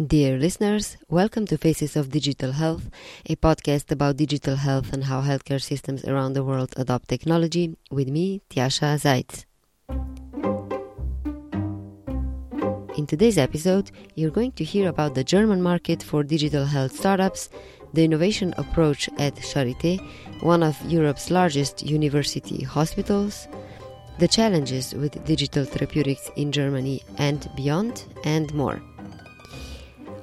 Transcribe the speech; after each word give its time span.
Dear 0.00 0.38
listeners, 0.38 0.96
welcome 1.10 1.44
to 1.46 1.58
Faces 1.58 1.96
of 1.96 2.08
Digital 2.08 2.52
Health, 2.52 2.88
a 3.26 3.36
podcast 3.36 3.92
about 3.92 4.16
digital 4.16 4.56
health 4.56 4.90
and 4.90 5.04
how 5.04 5.20
healthcare 5.20 5.60
systems 5.60 6.02
around 6.06 6.32
the 6.32 6.42
world 6.42 6.72
adopt 6.78 7.08
technology, 7.08 7.76
with 7.90 8.08
me, 8.08 8.40
Tjasa 8.48 8.96
Zajc. 8.96 9.44
In 12.96 13.06
today's 13.06 13.36
episode, 13.36 13.90
you're 14.14 14.30
going 14.30 14.52
to 14.52 14.64
hear 14.64 14.88
about 14.88 15.14
the 15.14 15.24
German 15.24 15.60
market 15.60 16.02
for 16.02 16.22
digital 16.22 16.64
health 16.64 16.96
startups, 16.96 17.50
the 17.92 18.02
innovation 18.02 18.54
approach 18.56 19.10
at 19.18 19.36
Charité, 19.36 20.00
one 20.40 20.62
of 20.62 20.80
Europe's 20.90 21.30
largest 21.30 21.82
university 21.84 22.64
hospitals, 22.64 23.46
the 24.18 24.28
challenges 24.28 24.94
with 24.94 25.22
digital 25.26 25.66
therapeutics 25.66 26.30
in 26.36 26.50
Germany 26.50 27.02
and 27.18 27.50
beyond, 27.56 28.04
and 28.24 28.52
more. 28.54 28.80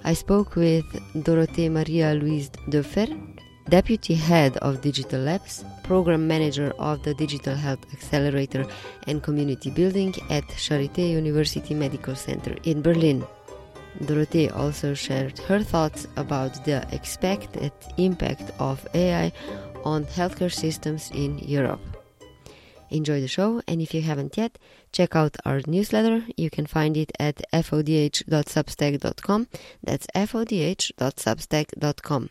I 0.04 0.13
spoke 0.13 0.55
with 0.55 0.86
Dorothee 1.24 1.69
Marie 1.69 2.04
Louise 2.14 2.50
Döpfer, 2.69 3.10
Deputy 3.69 4.15
Head 4.15 4.57
of 4.57 4.82
Digital 4.82 5.21
Labs, 5.21 5.64
Program 5.83 6.28
Manager 6.28 6.74
of 6.79 7.04
the 7.04 7.14
Digital 7.14 7.54
Health 7.55 7.86
Accelerator 7.93 8.65
and 9.07 9.21
Community 9.21 9.69
Building 9.69 10.15
at 10.29 10.46
Charité 10.47 11.11
University 11.11 11.74
Medical 11.74 12.15
Center 12.15 12.55
in 12.64 12.82
Berlin. 12.82 13.25
Dorothee 14.05 14.50
also 14.50 14.93
shared 14.93 15.38
her 15.39 15.61
thoughts 15.61 16.07
about 16.16 16.63
the 16.66 16.88
expected 16.91 17.71
impact 17.97 18.52
of 18.60 18.88
AI 18.93 19.32
on 19.83 20.05
healthcare 20.05 20.54
systems 20.54 21.11
in 21.13 21.38
Europe. 21.39 21.82
Enjoy 22.91 23.21
the 23.21 23.27
show, 23.27 23.61
and 23.68 23.82
if 23.82 23.93
you 23.93 24.02
haven't 24.02 24.36
yet, 24.38 24.57
check 24.92 25.16
out 25.16 25.38
our 25.46 25.61
newsletter. 25.68 26.25
You 26.38 26.50
can 26.50 26.66
find 26.66 26.97
it 26.97 27.11
at 27.20 27.43
fodh.substack.com. 27.54 29.47
That's 29.84 30.07
fodh.substack.com. 30.16 32.30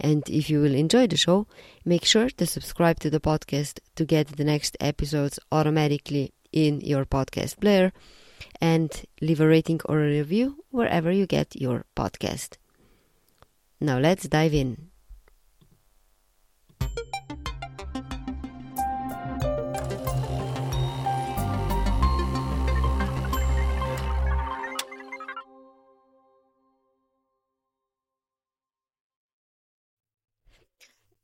And 0.00 0.22
if 0.28 0.48
you 0.48 0.60
will 0.60 0.74
enjoy 0.74 1.08
the 1.08 1.16
show, 1.16 1.48
make 1.84 2.04
sure 2.04 2.30
to 2.30 2.46
subscribe 2.46 3.00
to 3.00 3.10
the 3.10 3.18
podcast 3.20 3.80
to 3.96 4.04
get 4.04 4.28
the 4.28 4.44
next 4.44 4.76
episodes 4.80 5.40
automatically 5.50 6.32
in 6.52 6.80
your 6.80 7.04
podcast 7.04 7.60
player 7.60 7.92
and 8.60 8.90
leave 9.20 9.40
a 9.40 9.48
rating 9.48 9.80
or 9.86 10.00
a 10.00 10.08
review 10.08 10.62
wherever 10.70 11.10
you 11.10 11.26
get 11.26 11.56
your 11.56 11.84
podcast. 11.96 12.58
Now 13.80 13.98
let's 13.98 14.28
dive 14.28 14.54
in. 14.54 14.87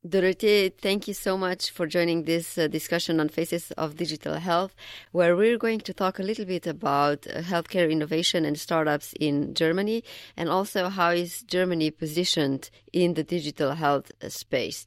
Dorothee, 0.06 0.68
thank 0.68 1.08
you 1.08 1.14
so 1.14 1.38
much 1.38 1.70
for 1.70 1.86
joining 1.86 2.24
this 2.24 2.58
uh, 2.58 2.68
discussion 2.68 3.20
on 3.20 3.30
Faces 3.30 3.70
of 3.70 3.96
Digital 3.96 4.34
Health, 4.34 4.76
where 5.12 5.34
we're 5.34 5.56
going 5.56 5.80
to 5.80 5.94
talk 5.94 6.18
a 6.18 6.22
little 6.22 6.44
bit 6.44 6.66
about 6.66 7.26
uh, 7.26 7.40
healthcare 7.40 7.90
innovation 7.90 8.44
and 8.44 8.60
startups 8.60 9.14
in 9.18 9.54
Germany, 9.54 10.04
and 10.36 10.50
also 10.50 10.90
how 10.90 11.08
is 11.08 11.42
Germany 11.44 11.90
positioned 11.90 12.68
in 12.92 13.14
the 13.14 13.24
digital 13.24 13.72
health 13.72 14.12
uh, 14.22 14.28
space 14.28 14.86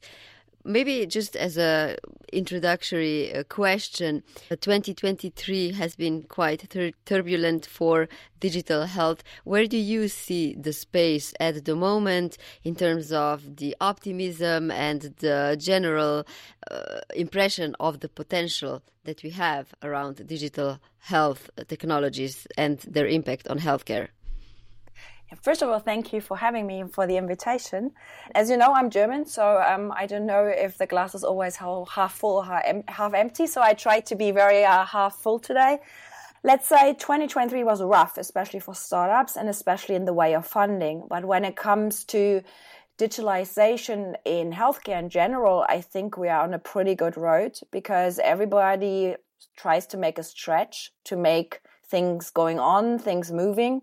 maybe 0.64 1.06
just 1.06 1.36
as 1.36 1.56
a 1.56 1.96
introductory 2.32 3.34
uh, 3.34 3.42
question 3.44 4.22
2023 4.50 5.72
has 5.72 5.96
been 5.96 6.22
quite 6.22 6.68
tur- 6.68 6.92
turbulent 7.04 7.64
for 7.66 8.08
digital 8.40 8.84
health. 8.84 9.22
Where 9.44 9.66
do 9.66 9.78
you 9.78 10.08
see 10.08 10.54
the 10.54 10.72
space 10.72 11.32
at 11.40 11.64
the 11.64 11.74
moment 11.74 12.36
in 12.64 12.74
terms 12.74 13.12
of 13.12 13.56
the 13.56 13.74
optimism 13.80 14.70
and 14.70 15.14
the 15.18 15.56
general 15.58 16.26
uh, 16.70 17.00
impression 17.14 17.74
of 17.80 18.00
the 18.00 18.08
potential 18.08 18.82
that 19.04 19.22
we 19.22 19.30
have 19.30 19.72
around 19.82 20.26
digital 20.26 20.78
health 20.98 21.50
technologies 21.66 22.46
and 22.56 22.78
their 22.80 23.06
impact 23.06 23.48
on 23.48 23.58
healthcare 23.58 24.08
First 25.36 25.60
of 25.60 25.68
all, 25.68 25.78
thank 25.78 26.12
you 26.14 26.22
for 26.22 26.38
having 26.38 26.66
me 26.66 26.80
and 26.80 26.92
for 26.92 27.06
the 27.06 27.18
invitation. 27.18 27.92
As 28.34 28.48
you 28.48 28.56
know, 28.56 28.72
I'm 28.72 28.88
German, 28.88 29.26
so 29.26 29.60
um, 29.60 29.92
I 29.94 30.06
don't 30.06 30.24
know 30.24 30.46
if 30.46 30.78
the 30.78 30.86
glass 30.86 31.14
is 31.14 31.22
always 31.22 31.56
half 31.56 32.14
full 32.14 32.38
or 32.38 32.82
half 32.88 33.12
empty. 33.12 33.46
So 33.46 33.60
I 33.60 33.74
try 33.74 34.00
to 34.00 34.16
be 34.16 34.30
very 34.30 34.64
uh, 34.64 34.86
half 34.86 35.16
full 35.16 35.38
today. 35.38 35.80
Let's 36.42 36.66
say 36.66 36.94
2023 36.94 37.62
was 37.62 37.82
rough, 37.82 38.16
especially 38.16 38.60
for 38.60 38.74
startups 38.74 39.36
and 39.36 39.50
especially 39.50 39.96
in 39.96 40.06
the 40.06 40.14
way 40.14 40.34
of 40.34 40.46
funding. 40.46 41.06
But 41.08 41.26
when 41.26 41.44
it 41.44 41.56
comes 41.56 42.04
to 42.04 42.42
digitalization 42.96 44.14
in 44.24 44.52
healthcare 44.52 44.98
in 44.98 45.10
general, 45.10 45.66
I 45.68 45.82
think 45.82 46.16
we 46.16 46.28
are 46.28 46.42
on 46.42 46.54
a 46.54 46.58
pretty 46.58 46.94
good 46.94 47.18
road 47.18 47.58
because 47.70 48.18
everybody 48.20 49.16
tries 49.56 49.86
to 49.88 49.98
make 49.98 50.18
a 50.18 50.22
stretch 50.22 50.90
to 51.04 51.16
make 51.16 51.60
things 51.86 52.30
going 52.30 52.58
on, 52.58 52.98
things 52.98 53.30
moving 53.30 53.82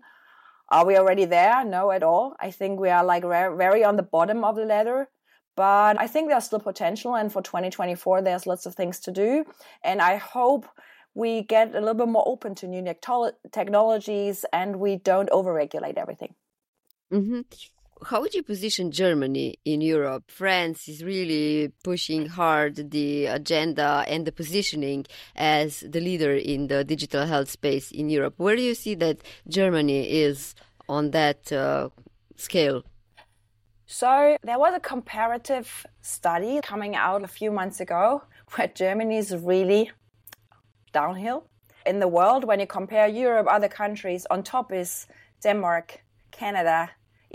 are 0.68 0.84
we 0.84 0.96
already 0.96 1.24
there? 1.24 1.64
No, 1.64 1.90
at 1.90 2.02
all. 2.02 2.34
I 2.40 2.50
think 2.50 2.80
we 2.80 2.90
are 2.90 3.04
like 3.04 3.22
very 3.22 3.84
on 3.84 3.96
the 3.96 4.02
bottom 4.02 4.44
of 4.44 4.56
the 4.56 4.64
ladder. 4.64 5.08
But 5.56 5.98
I 5.98 6.06
think 6.06 6.28
there's 6.28 6.44
still 6.44 6.60
potential. 6.60 7.16
And 7.16 7.32
for 7.32 7.40
2024, 7.40 8.22
there's 8.22 8.46
lots 8.46 8.66
of 8.66 8.74
things 8.74 9.00
to 9.00 9.10
do. 9.10 9.44
And 9.82 10.02
I 10.02 10.16
hope 10.16 10.66
we 11.14 11.42
get 11.42 11.70
a 11.70 11.80
little 11.80 11.94
bit 11.94 12.08
more 12.08 12.24
open 12.26 12.54
to 12.56 12.66
new 12.66 12.84
technologies 13.52 14.44
and 14.52 14.76
we 14.76 14.96
don't 14.96 15.30
overregulate 15.30 15.96
everything. 15.96 16.34
Mm-hmm. 17.10 17.40
How 18.04 18.20
would 18.20 18.34
you 18.34 18.42
position 18.42 18.90
Germany 18.90 19.58
in 19.64 19.80
Europe? 19.80 20.30
France 20.30 20.86
is 20.86 21.02
really 21.02 21.72
pushing 21.82 22.26
hard 22.26 22.90
the 22.90 23.26
agenda 23.26 24.04
and 24.06 24.26
the 24.26 24.32
positioning 24.32 25.06
as 25.34 25.80
the 25.80 26.00
leader 26.00 26.34
in 26.34 26.66
the 26.66 26.84
digital 26.84 27.24
health 27.24 27.48
space 27.48 27.90
in 27.90 28.10
Europe. 28.10 28.34
Where 28.36 28.54
do 28.54 28.62
you 28.62 28.74
see 28.74 28.94
that 28.96 29.22
Germany 29.48 30.10
is 30.10 30.54
on 30.88 31.12
that 31.12 31.50
uh, 31.50 31.88
scale? 32.36 32.84
So, 33.86 34.36
there 34.42 34.58
was 34.58 34.74
a 34.74 34.80
comparative 34.80 35.86
study 36.02 36.60
coming 36.62 36.96
out 36.96 37.22
a 37.22 37.28
few 37.28 37.50
months 37.50 37.80
ago 37.80 38.24
where 38.54 38.68
Germany 38.68 39.16
is 39.16 39.34
really 39.34 39.90
downhill. 40.92 41.46
In 41.86 42.00
the 42.00 42.08
world, 42.08 42.44
when 42.44 42.60
you 42.60 42.66
compare 42.66 43.06
Europe, 43.06 43.46
other 43.48 43.68
countries, 43.68 44.26
on 44.28 44.42
top 44.42 44.72
is 44.72 45.06
Denmark, 45.42 46.02
Canada, 46.32 46.90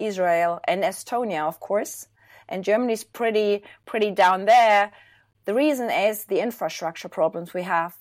Israel, 0.06 0.59
and 0.67 0.84
Estonia, 0.84 1.47
of 1.47 1.59
course. 1.59 2.07
And 2.50 2.63
Germany's 2.63 3.03
pretty, 3.03 3.63
pretty 3.85 4.12
down 4.12 4.45
there. 4.45 4.91
The 5.45 5.53
reason 5.53 5.89
is 5.89 6.25
the 6.25 6.39
infrastructure 6.39 7.09
problems 7.09 7.53
we 7.53 7.63
have. 7.63 7.95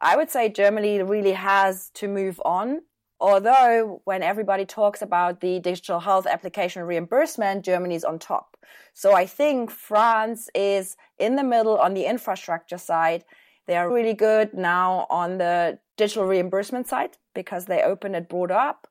I 0.00 0.16
would 0.16 0.30
say 0.30 0.48
Germany 0.48 1.02
really 1.02 1.32
has 1.32 1.90
to 1.94 2.08
move 2.08 2.40
on. 2.44 2.82
Although, 3.18 4.02
when 4.04 4.22
everybody 4.22 4.66
talks 4.66 5.00
about 5.00 5.40
the 5.40 5.58
digital 5.58 6.00
health 6.00 6.26
application 6.26 6.82
reimbursement, 6.82 7.64
Germany's 7.64 8.04
on 8.04 8.18
top. 8.18 8.56
So 8.92 9.14
I 9.14 9.26
think 9.26 9.70
France 9.70 10.50
is 10.54 10.96
in 11.18 11.36
the 11.36 11.44
middle 11.44 11.78
on 11.78 11.94
the 11.94 12.04
infrastructure 12.04 12.78
side. 12.78 13.24
They 13.66 13.76
are 13.76 13.92
really 13.92 14.14
good 14.14 14.52
now 14.54 15.06
on 15.08 15.38
the 15.38 15.78
digital 15.96 16.26
reimbursement 16.26 16.88
side 16.88 17.16
because 17.34 17.64
they 17.66 17.82
open 17.82 18.14
it 18.14 18.28
broad 18.28 18.50
up. 18.50 18.86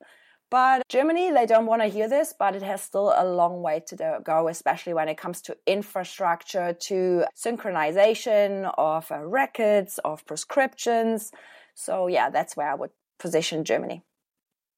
But 0.56 0.88
Germany, 0.88 1.32
they 1.32 1.46
don't 1.46 1.66
want 1.66 1.82
to 1.82 1.90
hear 1.90 2.08
this, 2.08 2.34
but 2.40 2.56
it 2.56 2.62
has 2.62 2.82
still 2.82 3.14
a 3.14 3.26
long 3.26 3.62
way 3.62 3.82
to 3.88 4.22
go, 4.24 4.48
especially 4.48 4.94
when 4.94 5.10
it 5.10 5.18
comes 5.18 5.42
to 5.42 5.58
infrastructure, 5.68 6.72
to 6.88 7.26
synchronization 7.36 8.74
of 8.78 9.12
uh, 9.12 9.18
records, 9.20 10.00
of 10.06 10.26
prescriptions. 10.26 11.34
So, 11.74 12.08
yeah, 12.08 12.30
that's 12.30 12.56
where 12.56 12.72
I 12.72 12.76
would 12.76 12.92
position 13.20 13.66
Germany. 13.66 14.02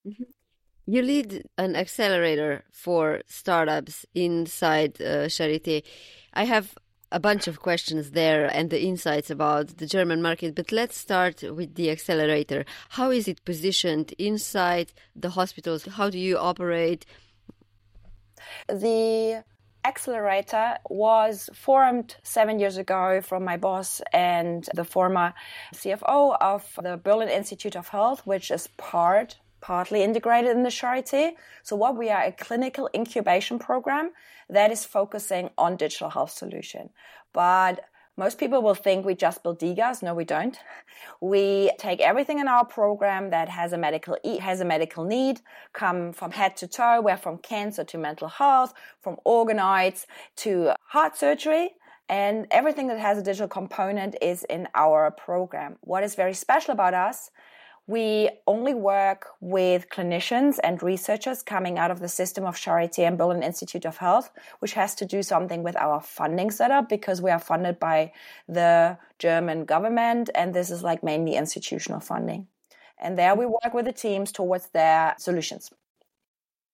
Mm-hmm. 0.04 0.24
You 0.88 1.02
lead 1.04 1.44
an 1.60 1.76
accelerator 1.76 2.64
for 2.72 3.22
startups 3.28 4.04
inside 4.16 5.00
uh, 5.00 5.30
Charité. 5.30 5.84
I 6.34 6.46
have 6.46 6.76
a 7.12 7.20
bunch 7.20 7.48
of 7.48 7.62
questions 7.62 8.12
there 8.12 8.46
and 8.46 8.70
the 8.70 8.82
insights 8.82 9.30
about 9.30 9.78
the 9.78 9.88
German 9.88 10.22
market, 10.22 10.56
but 10.56 10.72
let's 10.72 10.98
start 10.98 11.42
with 11.44 11.76
the 11.76 11.90
accelerator. 11.90 12.66
How 12.90 13.12
is 13.12 13.28
it 13.28 13.44
positioned 13.46 14.14
inside 14.18 14.92
the 15.16 15.30
hospitals? 15.30 15.86
How 15.86 16.10
do 16.10 16.20
you 16.20 16.38
operate? 16.38 17.06
The 18.68 19.44
accelerator 19.86 20.78
was 20.90 21.50
formed 21.54 22.18
seven 22.24 22.60
years 22.60 22.78
ago 22.78 23.22
from 23.22 23.46
my 23.46 23.56
boss 23.56 24.02
and 24.12 24.68
the 24.74 24.84
former 24.84 25.34
CFO 25.74 26.38
of 26.42 26.78
the 26.82 26.98
Berlin 26.98 27.30
Institute 27.30 27.78
of 27.78 27.88
Health, 27.88 28.22
which 28.26 28.52
is 28.52 28.68
part 28.78 29.38
partly 29.62 30.04
integrated 30.04 30.52
in 30.52 30.64
the 30.64 30.70
Charité. 30.70 31.32
So 31.64 31.76
what 31.76 31.98
we 31.98 32.10
are 32.10 32.24
a 32.24 32.32
clinical 32.32 32.90
incubation 32.94 33.60
program 33.60 34.12
that 34.50 34.72
is 34.72 34.86
focusing 34.86 35.50
on 35.58 35.76
digital 35.76 36.10
health 36.10 36.32
solution. 36.32 36.90
But 37.34 37.84
Most 38.20 38.40
people 38.40 38.64
will 38.64 38.74
think 38.74 39.06
we 39.06 39.14
just 39.14 39.44
build 39.44 39.60
DiGAs. 39.60 40.02
No, 40.02 40.16
we 40.16 40.26
don't. 40.26 40.58
We 41.22 41.72
take 41.78 42.02
everything 42.02 42.40
in 42.40 42.48
our 42.48 42.66
program 42.66 43.30
that 43.30 43.48
has 43.48 43.74
a 43.74 43.78
medical 43.78 44.18
has 44.42 44.60
a 44.60 44.66
medical 44.66 45.04
need, 45.04 45.42
come 45.72 46.14
from 46.14 46.32
head 46.32 46.58
to 46.58 46.68
toe. 46.68 47.00
We're 47.00 47.18
from 47.18 47.38
cancer 47.38 47.84
to 47.84 47.98
mental 48.00 48.28
health, 48.28 48.74
from 49.02 49.18
organoids 49.24 50.08
to 50.38 50.74
heart 50.82 51.16
surgery, 51.16 51.76
and 52.10 52.48
everything 52.50 52.88
that 52.88 52.98
has 52.98 53.20
a 53.20 53.22
digital 53.22 53.48
component 53.48 54.16
is 54.20 54.44
in 54.46 54.68
our 54.74 55.12
program. 55.12 55.78
What 55.82 56.04
is 56.04 56.16
very 56.16 56.34
special 56.34 56.72
about 56.72 56.96
us 56.96 57.30
we 57.88 58.30
only 58.46 58.74
work 58.74 59.28
with 59.40 59.90
clinicians 59.90 60.60
and 60.62 60.84
researchers 60.84 61.42
coming 61.42 61.80
out 61.80 61.90
of 61.90 62.02
the 62.02 62.10
system 62.10 62.44
of 62.44 62.58
Charité 62.58 63.08
and 63.08 63.18
Berlin 63.18 63.42
Institute 63.42 63.86
of 63.86 63.98
Health, 63.98 64.30
which 64.60 64.74
has 64.74 64.94
to 64.96 65.06
do 65.06 65.24
something 65.24 65.64
with 65.64 65.78
our 65.78 66.02
funding 66.02 66.52
setup 66.52 66.90
because 66.90 67.22
we 67.22 67.32
are 67.32 67.40
funded 67.40 67.80
by 67.80 68.12
the 68.48 68.98
German 69.20 69.64
government 69.64 70.30
and 70.36 70.54
this 70.54 70.70
is 70.70 70.84
like 70.84 71.02
mainly 71.02 71.36
institutional 71.36 72.02
funding. 72.02 72.48
And 73.00 73.18
there 73.18 73.36
we 73.36 73.46
work 73.46 73.74
with 73.74 73.86
the 73.86 73.94
teams 73.94 74.34
towards 74.34 74.68
their 74.68 75.16
solutions. 75.18 75.72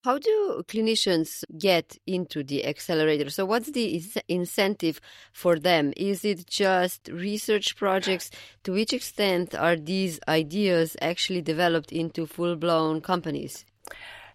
How 0.03 0.17
do 0.17 0.61
clinicians 0.67 1.45
get 1.57 1.97
into 2.05 2.43
the 2.43 2.65
accelerator? 2.65 3.29
So, 3.29 3.45
what's 3.45 3.71
the 3.71 4.03
incentive 4.27 4.99
for 5.31 5.57
them? 5.57 5.93
Is 5.95 6.25
it 6.25 6.45
just 6.45 7.07
research 7.07 7.77
projects? 7.77 8.29
To 8.65 8.73
which 8.73 8.91
extent 8.91 9.55
are 9.55 9.77
these 9.77 10.19
ideas 10.27 10.97
actually 11.01 11.41
developed 11.41 11.93
into 11.93 12.25
full 12.25 12.57
blown 12.57 12.99
companies? 12.99 13.63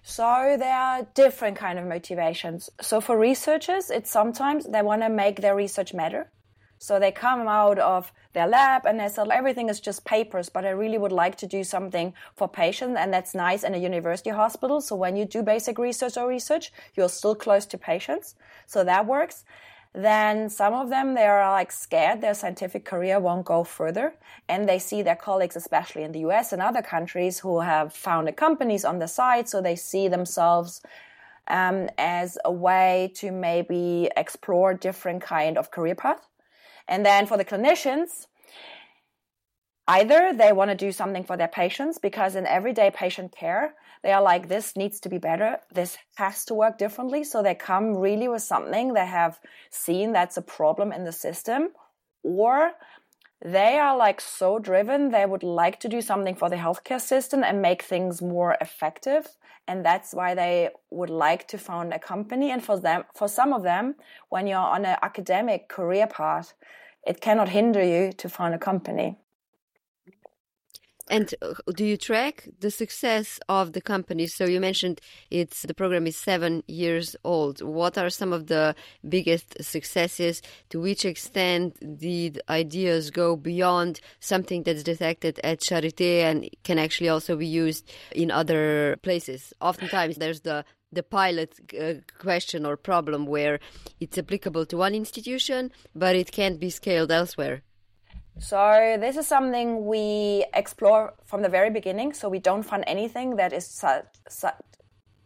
So 0.02 0.56
there 0.58 0.74
are 0.74 1.06
different 1.12 1.58
kind 1.58 1.78
of 1.78 1.84
motivations. 1.84 2.70
So 2.80 3.02
for 3.02 3.18
researchers, 3.18 3.90
it's 3.90 4.10
sometimes 4.10 4.64
they 4.64 4.80
want 4.80 5.02
to 5.02 5.10
make 5.10 5.42
their 5.42 5.54
research 5.54 5.92
matter. 5.92 6.30
So 6.78 6.98
they 6.98 7.12
come 7.12 7.46
out 7.46 7.78
of 7.78 8.10
their 8.38 8.46
lab 8.46 8.86
and 8.86 9.00
they 9.00 9.08
say 9.08 9.24
everything 9.40 9.68
is 9.68 9.80
just 9.80 10.04
papers, 10.04 10.48
but 10.48 10.64
I 10.64 10.70
really 10.70 10.98
would 10.98 11.16
like 11.24 11.36
to 11.38 11.46
do 11.46 11.64
something 11.64 12.14
for 12.38 12.48
patients, 12.48 12.96
and 13.00 13.12
that's 13.12 13.34
nice 13.34 13.62
in 13.64 13.74
a 13.74 13.84
university 13.90 14.30
hospital. 14.30 14.80
So 14.80 14.94
when 14.94 15.16
you 15.16 15.24
do 15.24 15.42
basic 15.42 15.76
research 15.78 16.16
or 16.16 16.28
research, 16.28 16.72
you're 16.94 17.08
still 17.08 17.34
close 17.34 17.66
to 17.66 17.76
patients. 17.92 18.36
So 18.66 18.84
that 18.84 19.06
works. 19.06 19.44
Then 19.92 20.50
some 20.50 20.74
of 20.74 20.90
them 20.90 21.14
they 21.14 21.26
are 21.26 21.50
like 21.50 21.72
scared 21.72 22.20
their 22.20 22.34
scientific 22.34 22.84
career 22.84 23.18
won't 23.18 23.44
go 23.54 23.64
further, 23.64 24.14
and 24.48 24.68
they 24.68 24.78
see 24.78 25.02
their 25.02 25.20
colleagues, 25.28 25.56
especially 25.56 26.04
in 26.04 26.12
the 26.12 26.24
US 26.28 26.52
and 26.52 26.62
other 26.62 26.82
countries, 26.82 27.40
who 27.40 27.60
have 27.60 27.92
founded 27.92 28.36
companies 28.36 28.84
on 28.84 29.00
the 29.00 29.08
side, 29.08 29.48
so 29.48 29.60
they 29.60 29.76
see 29.90 30.06
themselves 30.06 30.80
um, 31.48 31.88
as 31.98 32.38
a 32.44 32.52
way 32.52 33.10
to 33.16 33.32
maybe 33.32 34.08
explore 34.16 34.74
different 34.74 35.22
kind 35.22 35.58
of 35.58 35.72
career 35.72 35.96
path. 35.96 36.28
And 36.86 37.04
then 37.04 37.26
for 37.26 37.36
the 37.36 37.44
clinicians, 37.44 38.27
either 39.88 40.32
they 40.34 40.52
want 40.52 40.70
to 40.70 40.76
do 40.76 40.92
something 40.92 41.24
for 41.24 41.36
their 41.36 41.48
patients 41.48 41.98
because 41.98 42.36
in 42.36 42.46
everyday 42.46 42.90
patient 42.90 43.34
care, 43.34 43.74
they 44.02 44.12
are 44.12 44.22
like, 44.22 44.48
this 44.48 44.76
needs 44.76 45.00
to 45.00 45.08
be 45.08 45.18
better. 45.18 45.58
This 45.72 45.96
has 46.16 46.44
to 46.44 46.54
work 46.54 46.78
differently. 46.78 47.24
So 47.24 47.42
they 47.42 47.54
come 47.54 47.96
really 47.96 48.28
with 48.28 48.42
something 48.42 48.92
they 48.92 49.06
have 49.06 49.40
seen 49.70 50.12
that's 50.12 50.36
a 50.36 50.42
problem 50.42 50.92
in 50.92 51.04
the 51.04 51.12
system 51.12 51.70
or 52.22 52.72
they 53.44 53.78
are 53.78 53.96
like 53.96 54.20
so 54.20 54.58
driven 54.58 55.10
they 55.10 55.24
would 55.24 55.44
like 55.44 55.78
to 55.80 55.88
do 55.88 56.00
something 56.00 56.34
for 56.34 56.50
the 56.50 56.56
healthcare 56.56 57.00
system 57.00 57.44
and 57.44 57.62
make 57.62 57.82
things 57.82 58.20
more 58.20 58.56
effective 58.60 59.28
and 59.68 59.84
that's 59.84 60.12
why 60.12 60.34
they 60.34 60.70
would 60.90 61.10
like 61.10 61.46
to 61.46 61.56
found 61.56 61.92
a 61.92 61.98
company 62.00 62.50
and 62.50 62.64
for 62.64 62.80
them 62.80 63.04
for 63.14 63.28
some 63.28 63.52
of 63.52 63.62
them 63.62 63.94
when 64.28 64.48
you're 64.48 64.58
on 64.58 64.84
an 64.84 64.96
academic 65.02 65.68
career 65.68 66.08
path 66.08 66.54
it 67.06 67.20
cannot 67.20 67.48
hinder 67.48 67.84
you 67.84 68.12
to 68.12 68.28
found 68.28 68.54
a 68.54 68.58
company 68.58 69.16
and 71.10 71.34
uh, 71.42 71.54
do 71.74 71.84
you 71.84 71.96
track 71.96 72.48
the 72.60 72.70
success 72.70 73.40
of 73.48 73.72
the 73.72 73.80
company? 73.80 74.26
So 74.26 74.44
you 74.44 74.60
mentioned 74.60 75.00
it's 75.30 75.62
the 75.62 75.74
program 75.74 76.06
is 76.06 76.16
seven 76.16 76.62
years 76.66 77.16
old. 77.24 77.62
What 77.62 77.98
are 77.98 78.10
some 78.10 78.32
of 78.32 78.46
the 78.46 78.74
biggest 79.08 79.62
successes? 79.62 80.42
To 80.70 80.80
which 80.80 81.04
extent 81.04 81.98
did 81.98 82.40
ideas 82.48 83.10
go 83.10 83.36
beyond 83.36 84.00
something 84.20 84.62
that's 84.62 84.82
detected 84.82 85.40
at 85.42 85.60
Charité 85.60 86.20
and 86.22 86.48
can 86.64 86.78
actually 86.78 87.08
also 87.08 87.36
be 87.36 87.46
used 87.46 87.90
in 88.12 88.30
other 88.30 88.96
places? 89.02 89.52
Oftentimes, 89.60 90.16
there's 90.16 90.40
the 90.40 90.64
the 90.90 91.02
pilot 91.02 91.54
uh, 91.78 91.94
question 92.18 92.64
or 92.64 92.76
problem 92.76 93.26
where 93.26 93.60
it's 94.00 94.16
applicable 94.16 94.64
to 94.64 94.78
one 94.78 94.94
institution, 94.94 95.70
but 95.94 96.16
it 96.16 96.32
can't 96.32 96.58
be 96.58 96.70
scaled 96.70 97.10
elsewhere. 97.10 97.62
So 98.38 98.96
this 99.00 99.16
is 99.16 99.26
something 99.26 99.84
we 99.86 100.44
explore 100.54 101.14
from 101.24 101.42
the 101.42 101.48
very 101.48 101.70
beginning. 101.70 102.12
So 102.12 102.28
we 102.28 102.38
don't 102.38 102.62
fund 102.62 102.84
anything 102.86 103.36
that 103.36 103.52
is 103.52 103.66
su- 103.66 104.02
su- 104.28 104.48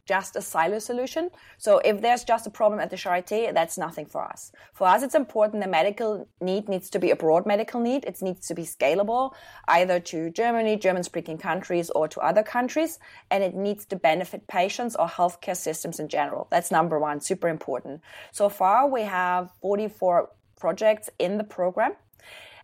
just 0.06 0.34
a 0.34 0.42
silo 0.42 0.78
solution. 0.78 1.30
So 1.58 1.78
if 1.78 2.00
there's 2.00 2.24
just 2.24 2.46
a 2.46 2.50
problem 2.50 2.80
at 2.80 2.90
the 2.90 2.96
Charité, 2.96 3.54
that's 3.54 3.78
nothing 3.78 4.06
for 4.06 4.24
us. 4.24 4.50
For 4.72 4.86
us, 4.86 5.02
it's 5.02 5.14
important 5.14 5.62
the 5.62 5.68
medical 5.68 6.26
need 6.40 6.68
needs 6.68 6.90
to 6.90 6.98
be 6.98 7.10
a 7.10 7.16
broad 7.16 7.46
medical 7.46 7.80
need. 7.80 8.04
It 8.04 8.20
needs 8.20 8.46
to 8.48 8.54
be 8.54 8.62
scalable 8.62 9.32
either 9.68 10.00
to 10.00 10.30
Germany, 10.30 10.76
German 10.76 11.04
speaking 11.04 11.38
countries 11.38 11.90
or 11.90 12.08
to 12.08 12.20
other 12.20 12.42
countries. 12.42 12.98
And 13.30 13.44
it 13.44 13.54
needs 13.54 13.84
to 13.86 13.96
benefit 13.96 14.48
patients 14.48 14.96
or 14.96 15.06
healthcare 15.06 15.56
systems 15.56 16.00
in 16.00 16.08
general. 16.08 16.48
That's 16.50 16.70
number 16.70 16.98
one, 16.98 17.20
super 17.20 17.48
important. 17.48 18.00
So 18.32 18.48
far, 18.48 18.88
we 18.88 19.02
have 19.02 19.50
44 19.60 20.30
projects 20.58 21.10
in 21.18 21.38
the 21.38 21.44
program. 21.44 21.92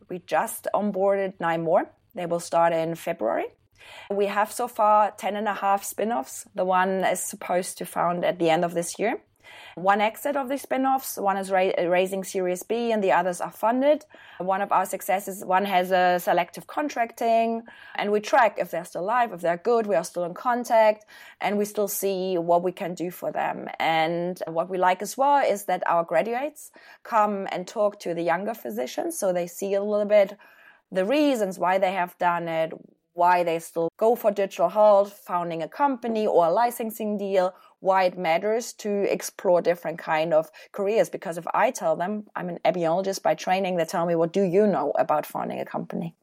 We 0.09 0.21
just 0.27 0.67
onboarded 0.75 1.35
nine 1.41 1.63
more. 1.63 1.91
They 2.15 2.27
will 2.27 2.41
start 2.41 2.73
in 2.73 2.95
February. 2.95 3.47
We 4.11 4.27
have 4.27 4.51
so 4.53 4.69
far 4.69 5.13
10 5.13 5.37
and 5.37 5.49
a 5.49 5.55
half 5.55 5.85
spin 5.85 6.13
offs. 6.13 6.47
The 6.55 6.65
one 6.65 7.05
is 7.05 7.23
supposed 7.23 7.79
to 7.79 7.87
found 7.87 8.25
at 8.25 8.39
the 8.39 8.51
end 8.51 8.65
of 8.65 8.75
this 8.75 8.99
year. 8.99 9.21
One 9.75 10.01
exit 10.01 10.37
of 10.37 10.49
the 10.49 10.59
spin-offs, 10.59 11.17
one 11.17 11.37
is 11.37 11.51
ra- 11.51 11.71
raising 11.79 12.25
Series 12.25 12.63
B 12.63 12.93
and 12.93 13.03
the 13.03 13.13
others 13.13 13.41
are 13.41 13.51
funded. 13.51 14.05
One 14.39 14.61
of 14.61 14.73
our 14.73 14.87
successes, 14.87 15.45
one 15.45 15.65
has 15.65 15.91
a 15.91 16.19
selective 16.19 16.67
contracting 16.67 17.63
and 17.95 18.11
we 18.11 18.21
track 18.21 18.57
if 18.59 18.71
they're 18.71 18.85
still 18.85 19.03
alive, 19.03 19.33
if 19.33 19.41
they're 19.41 19.57
good, 19.57 19.87
we 19.87 19.95
are 19.95 20.05
still 20.05 20.25
in 20.25 20.35
contact 20.35 21.05
and 21.41 21.59
we 21.59 21.65
still 21.65 21.89
see 21.89 22.39
what 22.39 22.63
we 22.63 22.73
can 22.73 22.95
do 22.95 23.11
for 23.11 23.31
them. 23.31 23.69
And 23.79 24.43
what 24.47 24.69
we 24.69 24.79
like 24.79 25.03
as 25.03 25.17
well 25.17 25.45
is 25.45 25.65
that 25.65 25.83
our 25.87 26.05
graduates 26.05 26.71
come 27.03 27.47
and 27.53 27.67
talk 27.67 28.01
to 28.01 28.15
the 28.15 28.23
younger 28.23 28.55
physicians 28.55 29.19
so 29.19 29.33
they 29.33 29.47
see 29.47 29.75
a 29.75 29.83
little 29.83 30.07
bit 30.07 30.37
the 30.91 31.05
reasons 31.05 31.59
why 31.59 31.79
they 31.79 31.93
have 31.93 32.17
done 32.19 32.49
it, 32.49 32.73
why 33.13 33.43
they 33.43 33.59
still 33.59 33.91
go 33.99 34.15
for 34.15 34.31
digital 34.31 34.69
health, 34.69 35.21
founding 35.27 35.63
a 35.63 35.69
company 35.69 36.27
or 36.27 36.47
a 36.47 36.51
licensing 36.51 37.19
deal, 37.19 37.55
why 37.81 38.05
it 38.05 38.19
matters 38.19 38.73
to 38.73 38.91
explore 39.13 39.63
different 39.63 39.99
kind 39.99 40.35
of 40.35 40.51
careers. 40.73 41.09
Because 41.09 41.39
if 41.39 41.47
I 41.55 41.71
tell 41.71 41.97
them 41.97 42.25
I'm 42.35 42.49
an 42.49 42.59
epidemiologist 42.65 43.23
by 43.23 43.35
training, 43.35 43.77
they 43.77 43.85
tell 43.85 44.07
me, 44.07 44.15
what 44.15 44.33
do 44.33 44.43
you 44.43 44.67
know 44.67 44.93
about 44.99 45.27
founding 45.27 45.61
a 45.61 45.65
company? 45.65 46.15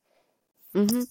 Mm-hmm. 0.76 1.04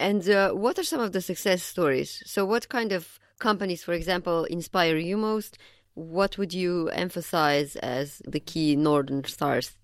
And 0.00 0.28
uh, 0.28 0.52
what 0.52 0.78
are 0.78 0.84
some 0.84 1.00
of 1.00 1.12
the 1.12 1.20
success 1.20 1.62
stories? 1.62 2.22
So 2.26 2.44
what 2.44 2.68
kind 2.68 2.92
of 2.92 3.18
companies, 3.38 3.84
for 3.84 3.92
example, 3.92 4.44
inspire 4.44 4.96
you 4.96 5.16
most? 5.16 5.58
What 5.94 6.36
would 6.38 6.52
you 6.52 6.88
emphasize 6.88 7.76
as 7.76 8.20
the 8.26 8.40
key 8.40 8.74
Northern 8.74 9.22
Stars? 9.24 9.76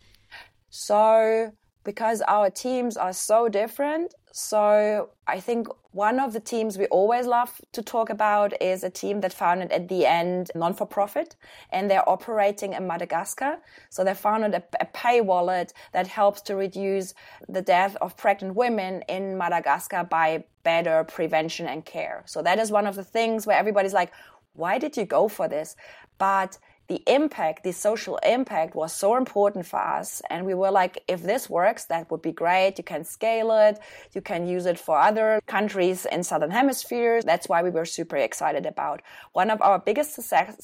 So 0.70 1.52
because 1.84 2.22
our 2.22 2.50
teams 2.50 2.96
are 2.96 3.12
so 3.12 3.48
different. 3.48 4.14
So 4.32 5.10
I 5.26 5.40
think 5.40 5.66
one 5.92 6.20
of 6.20 6.32
the 6.32 6.40
teams 6.40 6.78
we 6.78 6.86
always 6.86 7.26
love 7.26 7.60
to 7.72 7.82
talk 7.82 8.10
about 8.10 8.52
is 8.62 8.84
a 8.84 8.90
team 8.90 9.20
that 9.22 9.32
founded 9.32 9.72
at 9.72 9.88
the 9.88 10.06
end 10.06 10.50
non 10.54 10.72
for 10.72 10.86
profit 10.86 11.34
and 11.72 11.90
they're 11.90 12.08
operating 12.08 12.74
in 12.74 12.86
Madagascar. 12.86 13.58
So 13.88 14.04
they 14.04 14.14
founded 14.14 14.54
a, 14.54 14.62
a, 14.80 14.84
pay 14.84 15.20
wallet 15.20 15.72
that 15.92 16.06
helps 16.06 16.42
to 16.42 16.54
reduce 16.54 17.12
the 17.48 17.60
death 17.60 17.96
of 18.00 18.16
pregnant 18.16 18.54
women 18.54 19.02
in 19.08 19.36
Madagascar 19.36 20.04
by 20.04 20.44
better 20.62 21.02
prevention 21.04 21.66
and 21.66 21.84
care. 21.84 22.22
So 22.26 22.40
that 22.42 22.60
is 22.60 22.70
one 22.70 22.86
of 22.86 22.94
the 22.94 23.04
things 23.04 23.46
where 23.46 23.58
everybody's 23.58 23.94
like, 23.94 24.12
why 24.52 24.78
did 24.78 24.96
you 24.96 25.06
go 25.06 25.26
for 25.26 25.48
this? 25.48 25.74
But 26.18 26.58
the 26.90 27.02
impact, 27.06 27.62
the 27.62 27.70
social 27.70 28.16
impact 28.36 28.74
was 28.74 28.92
so 28.92 29.16
important 29.16 29.64
for 29.64 29.78
us. 29.78 30.20
And 30.28 30.44
we 30.44 30.54
were 30.54 30.72
like, 30.72 31.04
if 31.06 31.22
this 31.22 31.48
works, 31.48 31.84
that 31.84 32.10
would 32.10 32.20
be 32.20 32.32
great. 32.32 32.78
You 32.78 32.84
can 32.92 33.04
scale 33.04 33.52
it. 33.52 33.78
You 34.12 34.20
can 34.20 34.48
use 34.48 34.66
it 34.66 34.76
for 34.76 34.98
other 34.98 35.40
countries 35.46 36.04
in 36.04 36.24
Southern 36.24 36.50
Hemisphere. 36.50 37.22
That's 37.22 37.48
why 37.48 37.62
we 37.62 37.70
were 37.70 37.84
super 37.84 38.16
excited 38.16 38.66
about. 38.66 39.02
One 39.34 39.50
of 39.50 39.62
our 39.62 39.78
biggest 39.78 40.14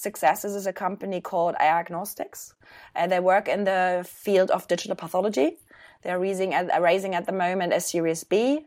successes 0.06 0.56
is 0.56 0.66
a 0.66 0.73
company 0.73 1.21
called 1.21 1.54
Aignostics. 1.61 2.54
And 2.97 3.12
they 3.12 3.21
work 3.21 3.47
in 3.47 3.62
the 3.62 4.04
field 4.04 4.50
of 4.50 4.66
digital 4.66 4.97
pathology. 4.97 5.59
They're 6.02 6.18
raising 6.18 6.54
at, 6.54 6.83
raising 6.83 7.14
at 7.14 7.26
the 7.26 7.33
moment 7.33 7.73
a 7.73 7.80
Series 7.80 8.25
B 8.25 8.66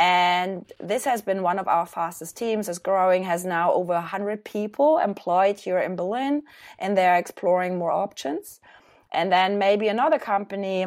and 0.00 0.72
this 0.80 1.04
has 1.04 1.20
been 1.20 1.42
one 1.42 1.58
of 1.58 1.68
our 1.68 1.84
fastest 1.84 2.34
teams. 2.34 2.70
It's 2.70 2.78
growing, 2.78 3.24
has 3.24 3.44
now 3.44 3.70
over 3.74 3.92
100 3.92 4.46
people 4.46 4.96
employed 4.96 5.58
here 5.58 5.78
in 5.78 5.94
Berlin, 5.94 6.42
and 6.78 6.96
they're 6.96 7.16
exploring 7.16 7.76
more 7.76 7.92
options. 7.92 8.60
And 9.12 9.30
then 9.30 9.58
maybe 9.58 9.88
another 9.88 10.18
company 10.18 10.86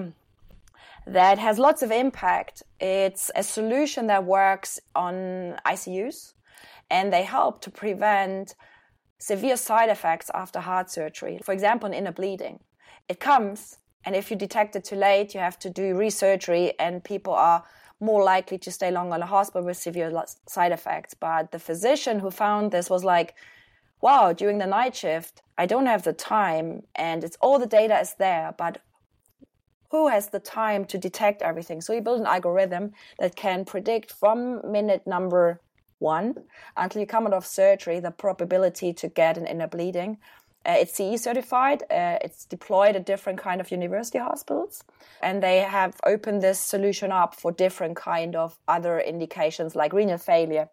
that 1.06 1.38
has 1.38 1.60
lots 1.60 1.84
of 1.84 1.92
impact. 1.92 2.64
It's 2.80 3.30
a 3.36 3.44
solution 3.44 4.08
that 4.08 4.24
works 4.26 4.80
on 4.96 5.60
ICUs 5.64 6.34
and 6.90 7.14
they 7.14 7.22
help 7.22 7.62
to 7.62 7.70
prevent 7.70 8.56
severe 9.20 9.58
side 9.58 9.90
effects 9.90 10.32
after 10.34 10.60
heart 10.60 10.90
surgery. 10.90 11.40
For 11.44 11.54
example, 11.54 11.86
an 11.86 11.94
inner 11.94 12.12
bleeding. 12.12 12.62
It 13.08 13.20
comes, 13.20 13.78
and 14.06 14.16
if 14.16 14.32
you 14.32 14.38
detect 14.38 14.76
it 14.76 14.86
too 14.86 14.96
late, 14.96 15.36
you 15.36 15.40
have 15.40 15.60
to 15.60 15.70
do 15.70 15.94
resurgery, 15.94 16.74
and 16.80 17.04
people 17.04 17.34
are 17.34 17.64
more 18.04 18.24
likely 18.24 18.58
to 18.58 18.72
stay 18.72 18.92
longer 18.92 19.16
in 19.16 19.22
the 19.22 19.26
hospital 19.26 19.66
with 19.66 19.78
severe 19.78 20.12
side 20.48 20.74
effects. 20.74 21.14
But 21.14 21.52
the 21.52 21.60
physician 21.60 22.20
who 22.20 22.32
found 22.32 22.72
this 22.72 22.90
was 22.90 23.04
like, 23.04 23.34
wow, 24.02 24.34
during 24.34 24.58
the 24.58 24.68
night 24.68 24.96
shift, 24.96 25.42
I 25.58 25.66
don't 25.66 25.86
have 25.86 26.04
the 26.04 26.14
time, 26.14 26.84
and 26.96 27.24
it's 27.24 27.38
all 27.40 27.58
the 27.60 27.66
data 27.66 27.98
is 28.00 28.16
there, 28.20 28.54
but 28.58 28.82
who 29.92 30.10
has 30.10 30.30
the 30.30 30.40
time 30.40 30.84
to 30.86 30.98
detect 30.98 31.42
everything? 31.42 31.80
So 31.80 31.94
he 31.94 32.02
built 32.02 32.20
an 32.20 32.26
algorithm 32.26 32.92
that 33.20 33.36
can 33.36 33.64
predict 33.64 34.12
from 34.12 34.60
minute 34.70 35.06
number 35.06 35.62
one 36.00 36.36
until 36.76 37.00
you 37.00 37.08
come 37.08 37.28
out 37.28 37.34
of 37.34 37.46
surgery 37.46 38.00
the 38.00 38.12
probability 38.12 38.92
to 38.92 39.08
get 39.08 39.38
an 39.38 39.48
inner 39.48 39.68
bleeding. 39.68 40.18
Uh, 40.66 40.78
it's 40.80 40.94
CE 40.96 41.22
certified. 41.22 41.84
Uh, 41.92 42.18
it's 42.22 42.46
deployed 42.46 42.96
at 42.96 43.06
different 43.06 43.40
kind 43.40 43.60
of 43.60 43.70
university 43.72 44.18
hospitals, 44.18 44.84
and 45.22 45.44
they 45.44 45.60
have 45.60 45.96
opened 46.06 46.42
this 46.42 46.60
solution 46.60 47.12
up 47.12 47.36
for 47.36 47.52
different 47.52 47.98
kind 47.98 48.36
of 48.36 48.58
other 48.68 49.00
indications 49.00 49.76
like 49.76 49.92
renal 49.92 50.18
failure. 50.18 50.70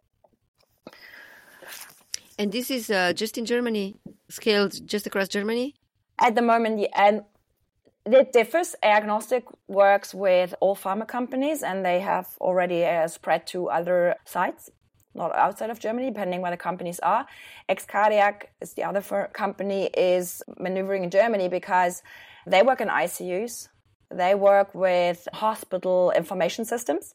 And 2.39 2.53
this 2.53 2.71
is 2.71 2.91
uh, 2.91 3.13
just 3.13 3.37
in 3.37 3.45
Germany, 3.45 3.97
scaled 4.29 4.87
just 4.87 5.07
across 5.07 5.29
Germany. 5.29 5.75
At 6.19 6.35
the 6.37 6.43
moment, 6.43 6.87
and 6.95 7.23
it 8.07 8.33
differs. 8.33 8.75
Aignostics 8.83 9.53
works 9.69 10.15
with 10.15 10.55
all 10.61 10.77
pharma 10.77 11.07
companies, 11.07 11.63
and 11.63 11.85
they 11.85 12.01
have 12.01 12.29
already 12.41 12.85
uh, 12.85 13.09
spread 13.09 13.47
to 13.49 13.69
other 13.69 14.15
sites, 14.25 14.71
not 15.14 15.35
outside 15.35 15.71
of 15.71 15.79
Germany, 15.81 16.09
depending 16.11 16.40
where 16.40 16.50
the 16.50 16.57
companies 16.57 17.00
are. 17.00 17.26
x-cardiac 17.69 18.52
is 18.61 18.75
the 18.75 18.85
other 18.85 19.02
company 19.33 19.87
is 19.87 20.43
maneuvering 20.59 21.05
in 21.05 21.11
Germany 21.11 21.49
because 21.49 22.02
they 22.47 22.62
work 22.62 22.81
in 22.81 22.88
ICUs 22.88 23.69
they 24.12 24.35
work 24.35 24.75
with 24.75 25.29
hospital 25.33 26.11
information 26.17 26.64
systems. 26.64 27.14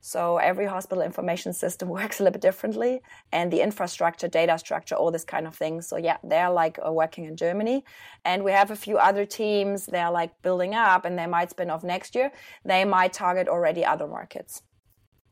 So 0.00 0.38
every 0.38 0.66
hospital 0.66 1.02
information 1.02 1.52
system 1.52 1.88
works 1.98 2.20
a 2.20 2.22
little 2.22 2.34
bit 2.34 2.42
differently 2.42 3.00
and 3.32 3.52
the 3.52 3.60
infrastructure, 3.60 4.28
data 4.28 4.56
structure, 4.58 4.94
all 4.94 5.10
this 5.10 5.24
kind 5.24 5.46
of 5.46 5.56
thing. 5.56 5.82
So 5.82 5.96
yeah, 5.96 6.18
they're 6.22 6.50
like 6.50 6.78
uh, 6.84 6.92
working 6.92 7.24
in 7.24 7.36
Germany. 7.36 7.84
And 8.24 8.44
we 8.44 8.52
have 8.52 8.70
a 8.70 8.76
few 8.76 8.96
other 8.96 9.26
teams 9.26 9.86
they're 9.86 10.10
like 10.10 10.40
building 10.42 10.74
up 10.74 11.04
and 11.04 11.18
they 11.18 11.26
might 11.26 11.50
spin 11.50 11.68
off 11.68 11.82
next 11.82 12.14
year. 12.14 12.30
They 12.64 12.84
might 12.84 13.12
target 13.12 13.48
already 13.48 13.84
other 13.84 14.06
markets. 14.06 14.62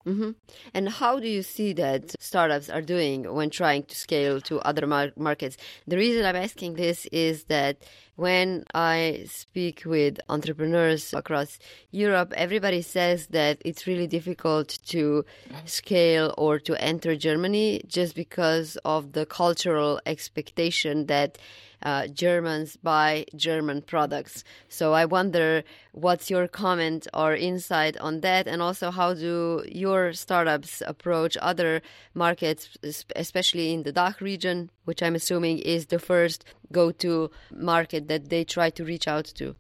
Mm-hmm. 0.07 0.31
And 0.75 0.89
how 0.89 1.19
do 1.19 1.29
you 1.29 1.43
see 1.43 1.73
that 1.75 2.15
startups 2.21 2.69
are 2.69 2.83
doing 2.83 3.33
when 3.33 3.49
trying 3.49 3.85
to 3.85 3.97
scale 3.97 4.41
to 4.43 4.61
other 4.61 4.87
mar- 4.87 5.13
markets? 5.17 5.57
The 5.87 5.97
reason 5.97 6.27
I'm 6.27 6.37
asking 6.37 6.75
this 6.75 7.07
is 7.07 7.45
that 7.45 7.79
when 8.17 8.65
I 8.75 9.25
speak 9.27 9.83
with 9.85 10.21
entrepreneurs 10.29 11.13
across 11.13 11.59
Europe, 11.91 12.33
everybody 12.37 12.83
says 12.83 13.29
that 13.29 13.61
it's 13.65 13.87
really 13.87 14.07
difficult 14.07 14.79
to 14.87 15.25
scale 15.65 16.35
or 16.39 16.59
to 16.61 16.81
enter 16.83 17.17
Germany 17.17 17.83
just 17.87 18.15
because 18.15 18.77
of 18.85 19.13
the 19.13 19.27
cultural 19.27 20.01
expectation 20.07 21.07
that 21.07 21.39
uh, 21.83 22.07
Germans 22.07 22.77
buy 22.77 23.27
German 23.37 23.83
products. 23.83 24.43
So 24.69 24.95
I 24.95 25.05
wonder 25.05 25.65
what's 25.93 26.31
your 26.31 26.49
comment 26.49 27.07
or 27.13 27.35
insight 27.35 27.97
on 27.99 28.21
that, 28.21 28.47
and 28.47 28.63
also 28.63 28.91
how 28.91 29.15
do 29.15 29.63
your 29.71 30.13
startups 30.13 30.83
approach 30.87 31.37
other 31.43 31.83
markets, 32.15 32.71
especially 33.15 33.75
in 33.75 33.83
the 33.83 33.93
DACH 33.93 34.21
region, 34.21 34.71
which 34.85 35.03
I'm 35.03 35.15
assuming 35.15 35.59
is 35.59 35.87
the 35.87 35.99
first 35.99 36.45
go-to 36.73 37.31
market 37.53 38.09
that 38.09 38.29
they 38.29 38.45
try 38.45 38.71
to 38.71 38.85
reach 38.85 39.09
out 39.09 39.27
to. 39.37 39.57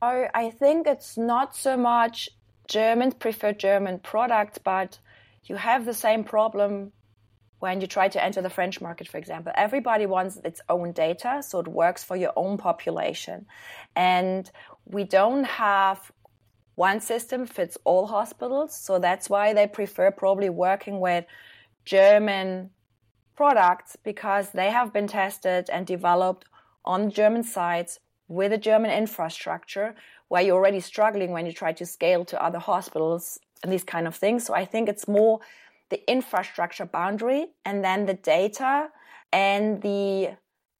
Oh, 0.00 0.26
I 0.34 0.50
think 0.50 0.86
it's 0.86 1.16
not 1.16 1.54
so 1.54 1.76
much 1.76 2.28
Germans 2.68 3.14
prefer 3.14 3.52
German 3.52 3.98
products, 3.98 4.58
but 4.58 4.98
you 5.44 5.56
have 5.56 5.84
the 5.84 5.94
same 5.94 6.24
problem 6.24 6.92
when 7.60 7.80
you 7.80 7.86
try 7.86 8.08
to 8.08 8.22
enter 8.22 8.42
the 8.42 8.50
French 8.50 8.80
market, 8.80 9.06
for 9.06 9.18
example. 9.18 9.52
Everybody 9.54 10.06
wants 10.06 10.36
its 10.44 10.60
own 10.68 10.90
data, 10.92 11.42
so 11.42 11.60
it 11.60 11.68
works 11.68 12.02
for 12.02 12.16
your 12.16 12.32
own 12.34 12.58
population. 12.58 13.46
And 13.94 14.50
we 14.84 15.04
don't 15.04 15.44
have 15.44 16.10
one 16.74 17.00
system 17.00 17.46
fits 17.46 17.78
all 17.84 18.06
hospitals, 18.06 18.74
so 18.74 18.98
that's 18.98 19.30
why 19.30 19.52
they 19.52 19.68
prefer 19.68 20.10
probably 20.10 20.50
working 20.50 20.98
with 20.98 21.24
German 21.84 22.70
products 23.36 23.96
because 24.02 24.50
they 24.50 24.70
have 24.70 24.92
been 24.92 25.06
tested 25.06 25.68
and 25.70 25.86
developed 25.86 26.46
on 26.84 27.10
German 27.10 27.42
sites 27.42 28.00
with 28.28 28.52
a 28.52 28.58
German 28.58 28.90
infrastructure 28.90 29.94
where 30.28 30.42
you're 30.42 30.56
already 30.56 30.80
struggling 30.80 31.30
when 31.32 31.46
you 31.46 31.52
try 31.52 31.72
to 31.72 31.84
scale 31.84 32.24
to 32.24 32.42
other 32.42 32.58
hospitals 32.58 33.38
and 33.62 33.72
these 33.72 33.84
kind 33.84 34.06
of 34.06 34.16
things. 34.16 34.46
So 34.46 34.54
I 34.54 34.64
think 34.64 34.88
it's 34.88 35.06
more 35.06 35.40
the 35.90 36.10
infrastructure 36.10 36.86
boundary 36.86 37.48
and 37.64 37.84
then 37.84 38.06
the 38.06 38.14
data 38.14 38.88
and 39.32 39.82
the 39.82 40.36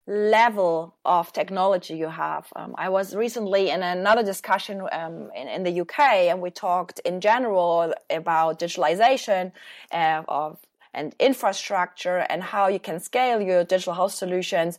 level 0.07 0.97
of 1.05 1.33
technology 1.33 1.95
you 1.95 2.09
have. 2.09 2.47
Um, 2.57 2.75
I 2.77 2.89
was 2.89 3.15
recently 3.15 3.71
in 3.71 3.83
another 3.83 4.23
discussion 4.23 4.83
um, 4.91 5.31
in, 5.37 5.49
in, 5.49 5.63
the 5.63 5.81
UK, 5.83 6.01
and 6.31 6.41
we 6.41 6.51
talked 6.51 6.99
in 7.01 7.21
general 7.21 7.95
about 8.11 8.59
digitalization 8.59 9.53
uh, 9.93 10.23
of 10.27 10.59
and 10.95 11.15
infrastructure 11.19 12.19
and 12.19 12.43
how 12.43 12.69
you 12.69 12.79
can 12.79 13.01
scale 13.01 13.41
your 13.41 13.65
digital 13.65 13.95
health 13.95 14.13
solutions 14.13 14.79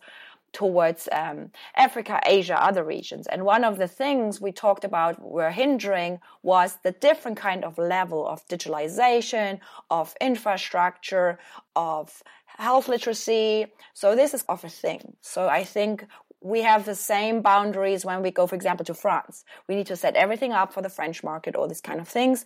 towards 0.53 1.09
um, 1.11 1.51
Africa, 1.75 2.21
Asia, 2.25 2.63
other 2.63 2.83
regions. 2.83 3.27
And 3.27 3.43
one 3.43 3.63
of 3.63 3.79
the 3.79 3.87
things 3.87 4.39
we 4.39 4.51
talked 4.51 4.85
about 4.85 5.19
were 5.19 5.49
hindering 5.49 6.19
was 6.43 6.77
the 6.83 6.91
different 6.91 7.37
kind 7.37 7.65
of 7.65 7.77
level 7.77 8.27
of 8.27 8.47
digitalization, 8.47 9.59
of 9.89 10.13
infrastructure, 10.21 11.39
of 11.75 12.21
health 12.45 12.87
literacy. 12.87 13.65
So 13.93 14.15
this 14.15 14.33
is 14.33 14.45
of 14.47 14.63
a 14.63 14.69
thing. 14.69 15.15
So 15.21 15.47
I 15.47 15.63
think 15.63 16.05
we 16.39 16.61
have 16.61 16.85
the 16.85 16.95
same 16.95 17.41
boundaries 17.41 18.05
when 18.05 18.21
we 18.21 18.29
go, 18.29 18.45
for 18.45 18.55
example, 18.55 18.85
to 18.85 18.93
France. 18.93 19.43
We 19.67 19.75
need 19.75 19.87
to 19.87 19.95
set 19.95 20.15
everything 20.15 20.51
up 20.51 20.71
for 20.73 20.81
the 20.81 20.89
French 20.89 21.23
market, 21.23 21.55
all 21.55 21.67
these 21.67 21.81
kind 21.81 21.99
of 21.99 22.07
things. 22.07 22.45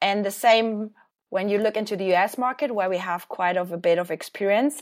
And 0.00 0.24
the 0.24 0.30
same 0.30 0.90
when 1.34 1.48
you 1.50 1.58
look 1.58 1.76
into 1.76 1.96
the 1.96 2.14
US 2.14 2.38
market, 2.38 2.74
where 2.74 2.90
we 2.94 2.98
have 3.10 3.28
quite 3.28 3.56
of 3.56 3.72
a 3.72 3.82
bit 3.88 3.98
of 3.98 4.10
experience. 4.10 4.74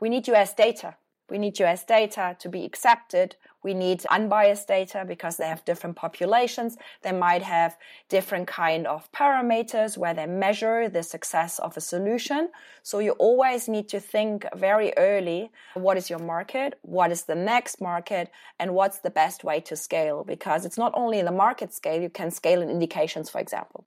We 0.00 0.08
need 0.08 0.28
US 0.28 0.52
data 0.54 0.96
we 1.28 1.38
need 1.38 1.58
US 1.60 1.84
data 1.84 2.36
to 2.38 2.48
be 2.48 2.64
accepted. 2.64 3.36
We 3.62 3.74
need 3.74 4.04
unbiased 4.06 4.68
data 4.68 5.04
because 5.06 5.36
they 5.36 5.46
have 5.46 5.64
different 5.64 5.96
populations. 5.96 6.76
They 7.02 7.10
might 7.10 7.42
have 7.42 7.76
different 8.08 8.46
kind 8.46 8.86
of 8.86 9.10
parameters 9.10 9.98
where 9.98 10.14
they 10.14 10.26
measure 10.26 10.88
the 10.88 11.02
success 11.02 11.58
of 11.58 11.76
a 11.76 11.80
solution. 11.80 12.50
So 12.84 13.00
you 13.00 13.12
always 13.12 13.68
need 13.68 13.88
to 13.88 13.98
think 13.98 14.46
very 14.54 14.92
early, 14.96 15.50
what 15.74 15.96
is 15.96 16.08
your 16.08 16.20
market? 16.20 16.78
What 16.82 17.10
is 17.10 17.24
the 17.24 17.34
next 17.34 17.80
market? 17.80 18.30
And 18.60 18.74
what's 18.74 19.00
the 19.00 19.10
best 19.10 19.42
way 19.42 19.60
to 19.62 19.74
scale? 19.74 20.22
Because 20.22 20.64
it's 20.64 20.78
not 20.78 20.92
only 20.94 21.22
the 21.22 21.32
market 21.32 21.74
scale, 21.74 22.00
you 22.00 22.10
can 22.10 22.30
scale 22.30 22.62
in 22.62 22.70
indications, 22.70 23.28
for 23.28 23.40
example. 23.40 23.84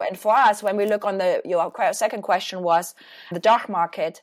And 0.00 0.18
for 0.18 0.34
us, 0.34 0.62
when 0.62 0.76
we 0.76 0.86
look 0.86 1.04
on 1.04 1.18
the, 1.18 1.40
your 1.44 1.72
second 1.92 2.22
question 2.22 2.62
was 2.62 2.94
the 3.32 3.38
DACH 3.38 3.68
market 3.68 4.22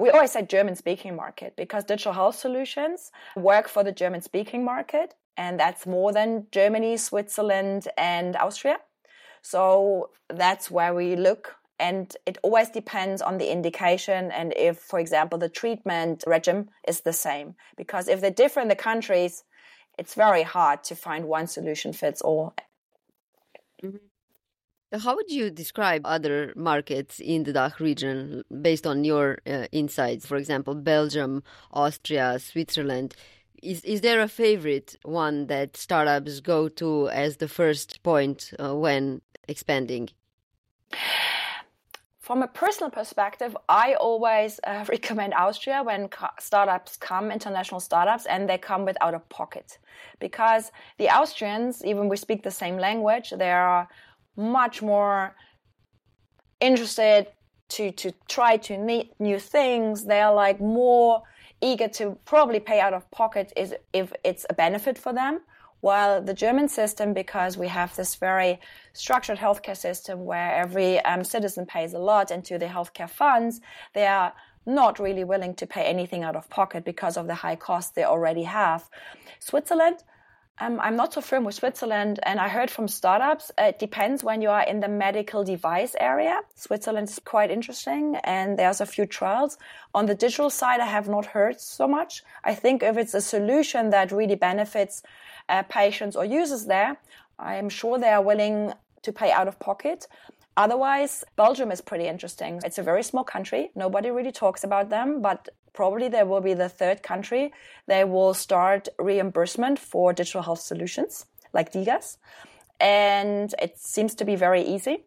we 0.00 0.10
always 0.10 0.32
say 0.32 0.42
German 0.42 0.74
speaking 0.76 1.14
market 1.14 1.54
because 1.56 1.84
digital 1.84 2.12
health 2.12 2.36
solutions 2.36 3.10
work 3.36 3.68
for 3.68 3.84
the 3.84 3.92
German 3.92 4.22
speaking 4.22 4.64
market, 4.64 5.14
and 5.36 5.60
that's 5.60 5.86
more 5.86 6.12
than 6.12 6.46
Germany, 6.50 6.96
Switzerland, 6.96 7.88
and 7.98 8.36
Austria. 8.36 8.78
So 9.42 10.10
that's 10.28 10.70
where 10.70 10.94
we 10.94 11.16
look. 11.16 11.56
And 11.78 12.14
it 12.26 12.38
always 12.42 12.70
depends 12.70 13.20
on 13.20 13.38
the 13.38 13.50
indication 13.50 14.30
and 14.30 14.54
if, 14.56 14.78
for 14.78 15.00
example, 15.00 15.38
the 15.38 15.48
treatment 15.48 16.22
regime 16.26 16.68
is 16.86 17.00
the 17.00 17.12
same. 17.12 17.56
Because 17.76 18.08
if 18.08 18.20
they're 18.20 18.30
different 18.30 18.66
in 18.66 18.76
the 18.76 18.82
countries, 18.82 19.42
it's 19.98 20.14
very 20.14 20.44
hard 20.44 20.84
to 20.84 20.94
find 20.94 21.24
one 21.24 21.48
solution 21.48 21.92
fits 21.92 22.22
all. 22.22 22.54
Mm-hmm. 23.82 23.96
How 25.00 25.16
would 25.16 25.30
you 25.30 25.50
describe 25.50 26.02
other 26.04 26.52
markets 26.54 27.18
in 27.18 27.44
the 27.44 27.52
DACH 27.52 27.80
region 27.80 28.44
based 28.60 28.86
on 28.86 29.04
your 29.04 29.38
uh, 29.46 29.66
insights? 29.72 30.26
For 30.26 30.36
example, 30.36 30.74
Belgium, 30.74 31.42
Austria, 31.72 32.38
Switzerland. 32.38 33.14
Is, 33.62 33.82
is 33.84 34.02
there 34.02 34.20
a 34.20 34.28
favorite 34.28 34.96
one 35.02 35.46
that 35.46 35.76
startups 35.76 36.40
go 36.40 36.68
to 36.68 37.08
as 37.08 37.38
the 37.38 37.48
first 37.48 38.02
point 38.02 38.52
uh, 38.58 38.74
when 38.74 39.22
expanding? 39.48 40.10
from 42.22 42.42
a 42.42 42.46
personal 42.46 42.88
perspective, 42.88 43.54
I 43.68 43.94
always 43.94 44.60
uh, 44.64 44.84
recommend 44.88 45.34
Austria 45.34 45.82
when 45.82 46.08
startups 46.38 46.96
come, 46.96 47.30
international 47.30 47.80
startups, 47.80 48.26
and 48.26 48.48
they 48.48 48.58
come 48.58 48.84
with 48.84 48.96
out 49.00 49.12
of 49.12 49.28
pocket. 49.28 49.78
Because 50.20 50.70
the 50.98 51.10
Austrians, 51.10 51.84
even 51.84 52.08
we 52.08 52.16
speak 52.16 52.42
the 52.42 52.50
same 52.50 52.78
language, 52.78 53.34
they 53.36 53.50
are 53.50 53.88
much 54.36 54.82
more 54.82 55.34
interested 56.60 57.26
to, 57.70 57.90
to 57.92 58.12
try 58.28 58.56
to 58.58 58.78
meet 58.78 59.12
new 59.18 59.38
things. 59.38 60.04
They 60.04 60.20
are 60.20 60.34
like 60.34 60.60
more 60.60 61.22
eager 61.60 61.88
to 61.88 62.18
probably 62.24 62.60
pay 62.60 62.80
out 62.80 62.92
of 62.92 63.10
pocket 63.10 63.52
is 63.56 63.74
if 63.92 64.12
it's 64.24 64.44
a 64.50 64.54
benefit 64.54 64.98
for 64.98 65.12
them 65.12 65.40
while 65.82 66.22
the 66.22 66.32
German 66.32 66.68
system, 66.68 67.12
because 67.12 67.58
we 67.58 67.66
have 67.66 67.94
this 67.96 68.14
very 68.14 68.60
structured 68.92 69.36
healthcare 69.36 69.76
system 69.76 70.24
where 70.24 70.54
every 70.54 71.00
um, 71.00 71.24
citizen 71.24 71.66
pays 71.66 71.92
a 71.92 71.98
lot 71.98 72.30
into 72.30 72.56
the 72.56 72.66
healthcare 72.66 73.10
funds, 73.10 73.60
they 73.92 74.06
are 74.06 74.32
not 74.64 75.00
really 75.00 75.24
willing 75.24 75.54
to 75.56 75.66
pay 75.66 75.82
anything 75.82 76.22
out 76.22 76.36
of 76.36 76.48
pocket 76.48 76.84
because 76.84 77.16
of 77.16 77.26
the 77.26 77.34
high 77.34 77.56
costs 77.56 77.90
they 77.90 78.04
already 78.04 78.44
have. 78.44 78.88
Switzerland, 79.40 80.04
um, 80.58 80.78
I'm 80.80 80.96
not 80.96 81.14
so 81.14 81.20
firm 81.20 81.44
with 81.44 81.54
Switzerland, 81.54 82.20
and 82.22 82.38
I 82.38 82.48
heard 82.48 82.70
from 82.70 82.86
startups, 82.86 83.50
it 83.58 83.78
depends 83.78 84.22
when 84.22 84.42
you 84.42 84.50
are 84.50 84.62
in 84.62 84.80
the 84.80 84.88
medical 84.88 85.42
device 85.42 85.96
area. 85.98 86.40
Switzerland 86.54 87.08
is 87.08 87.18
quite 87.18 87.50
interesting, 87.50 88.16
and 88.22 88.58
there's 88.58 88.80
a 88.80 88.86
few 88.86 89.06
trials. 89.06 89.56
On 89.94 90.06
the 90.06 90.14
digital 90.14 90.50
side, 90.50 90.80
I 90.80 90.86
have 90.86 91.08
not 91.08 91.26
heard 91.26 91.60
so 91.60 91.88
much. 91.88 92.22
I 92.44 92.54
think 92.54 92.82
if 92.82 92.96
it's 92.96 93.14
a 93.14 93.20
solution 93.20 93.90
that 93.90 94.12
really 94.12 94.36
benefits 94.36 95.02
uh, 95.48 95.62
patients 95.64 96.16
or 96.16 96.24
users 96.24 96.66
there, 96.66 96.96
I 97.38 97.56
am 97.56 97.68
sure 97.68 97.98
they 97.98 98.10
are 98.10 98.22
willing 98.22 98.72
to 99.02 99.12
pay 99.12 99.32
out 99.32 99.48
of 99.48 99.58
pocket. 99.58 100.06
Otherwise, 100.56 101.24
Belgium 101.34 101.72
is 101.72 101.80
pretty 101.80 102.06
interesting. 102.06 102.60
It's 102.64 102.78
a 102.78 102.82
very 102.82 103.02
small 103.02 103.24
country. 103.24 103.70
Nobody 103.74 104.10
really 104.10 104.32
talks 104.32 104.64
about 104.64 104.90
them, 104.90 105.22
but 105.22 105.48
probably 105.72 106.08
they 106.08 106.22
will 106.22 106.40
be 106.40 106.54
the 106.54 106.68
third 106.68 107.02
country. 107.02 107.52
They 107.86 108.04
will 108.04 108.34
start 108.34 108.88
reimbursement 108.98 109.78
for 109.78 110.12
digital 110.12 110.42
health 110.42 110.60
solutions 110.60 111.26
like 111.52 111.72
DiGAs. 111.72 112.18
And 112.80 113.54
it 113.60 113.78
seems 113.78 114.14
to 114.16 114.24
be 114.24 114.36
very 114.36 114.62
easy 114.62 115.04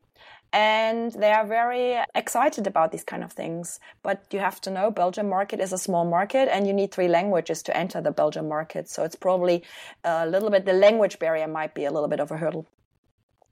and 0.55 1.11
they 1.11 1.33
are 1.33 1.45
very 1.45 1.97
excited 2.15 2.65
about 2.65 2.93
these 2.93 3.03
kind 3.03 3.23
of 3.25 3.33
things. 3.33 3.79
But 4.03 4.25
you 4.31 4.39
have 4.39 4.61
to 4.61 4.69
know 4.71 4.89
Belgian 4.89 5.27
market 5.27 5.59
is 5.59 5.73
a 5.73 5.77
small 5.77 6.05
market 6.05 6.47
and 6.49 6.65
you 6.65 6.73
need 6.73 6.91
three 6.93 7.09
languages 7.09 7.61
to 7.63 7.75
enter 7.75 7.99
the 7.99 8.11
Belgian 8.11 8.47
market. 8.47 8.89
So 8.89 9.03
it's 9.03 9.17
probably 9.17 9.63
a 10.05 10.25
little 10.25 10.49
bit, 10.49 10.65
the 10.65 10.71
language 10.71 11.19
barrier 11.19 11.47
might 11.47 11.75
be 11.75 11.83
a 11.83 11.91
little 11.91 12.07
bit 12.07 12.21
of 12.21 12.31
a 12.31 12.37
hurdle. 12.37 12.65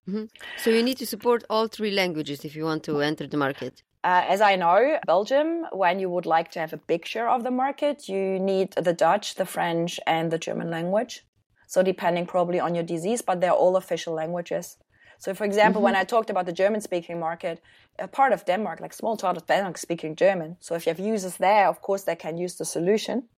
Mm-hmm. 0.08 0.26
So 0.64 0.70
you 0.70 0.82
need 0.82 0.98
to 0.98 1.06
support 1.06 1.44
all 1.50 1.68
three 1.68 1.92
languages 1.92 2.46
if 2.46 2.56
you 2.56 2.64
want 2.64 2.84
to 2.84 3.02
enter 3.02 3.28
the 3.28 3.38
market. 3.38 3.84
Uh, 4.04 4.26
as 4.28 4.42
I 4.42 4.58
know, 4.58 5.00
Belgium, 5.06 5.66
when 5.72 6.00
you 6.00 6.10
would 6.10 6.26
like 6.26 6.52
to 6.52 6.60
have 6.60 6.74
a 6.74 6.78
big 6.78 7.06
share 7.06 7.30
of 7.30 7.44
the 7.44 7.52
market, 7.52 8.10
you 8.10 8.38
need 8.38 8.72
the 8.72 8.92
Dutch, 8.92 9.36
the 9.36 9.46
French, 9.46 10.00
and 10.06 10.30
the 10.30 10.38
German 10.38 10.70
language. 10.70 11.26
So 11.68 11.82
depending 11.82 12.26
probably 12.26 12.60
on 12.60 12.76
your 12.76 12.84
disease, 12.84 13.22
but 13.22 13.40
they're 13.40 13.52
all 13.52 13.78
official 13.78 14.14
languages. 14.14 14.78
So, 15.20 15.34
for 15.34 15.46
example, 15.46 15.80
mm-hmm. 15.80 15.86
when 15.86 15.96
I 15.96 16.04
talked 16.04 16.30
about 16.30 16.46
the 16.46 16.52
German 16.52 16.82
speaking 16.82 17.18
market, 17.18 17.62
a 17.98 18.10
part 18.10 18.34
of 18.34 18.46
Denmark, 18.46 18.82
like 18.82 18.94
small 18.94 19.16
part 19.16 19.38
of 19.38 19.48
Denmark, 19.48 19.78
speaking 19.78 20.18
German. 20.18 20.58
So, 20.60 20.76
if 20.76 20.86
you 20.86 20.90
have 20.90 21.00
users 21.00 21.38
there, 21.38 21.70
of 21.70 21.82
course, 21.82 22.04
they 22.04 22.18
can 22.18 22.38
use 22.38 22.56
the 22.56 22.66
solution. 22.66 23.30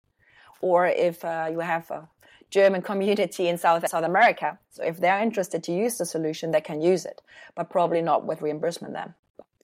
Or 0.61 0.87
if 0.87 1.23
uh, 1.23 1.47
you 1.51 1.59
have 1.59 1.91
a 1.91 2.09
German 2.49 2.81
community 2.81 3.47
in 3.47 3.57
South 3.59 3.87
South 3.87 4.03
America, 4.03 4.57
so 4.71 4.83
if 4.83 4.97
they're 4.97 5.21
interested 5.21 5.63
to 5.63 5.71
use 5.71 5.97
the 5.97 6.05
solution, 6.05 6.51
they 6.51 6.61
can 6.61 6.81
use 6.81 7.05
it, 7.05 7.21
but 7.55 7.69
probably 7.69 8.01
not 8.01 8.25
with 8.25 8.41
reimbursement 8.41 8.93
then. 8.93 9.13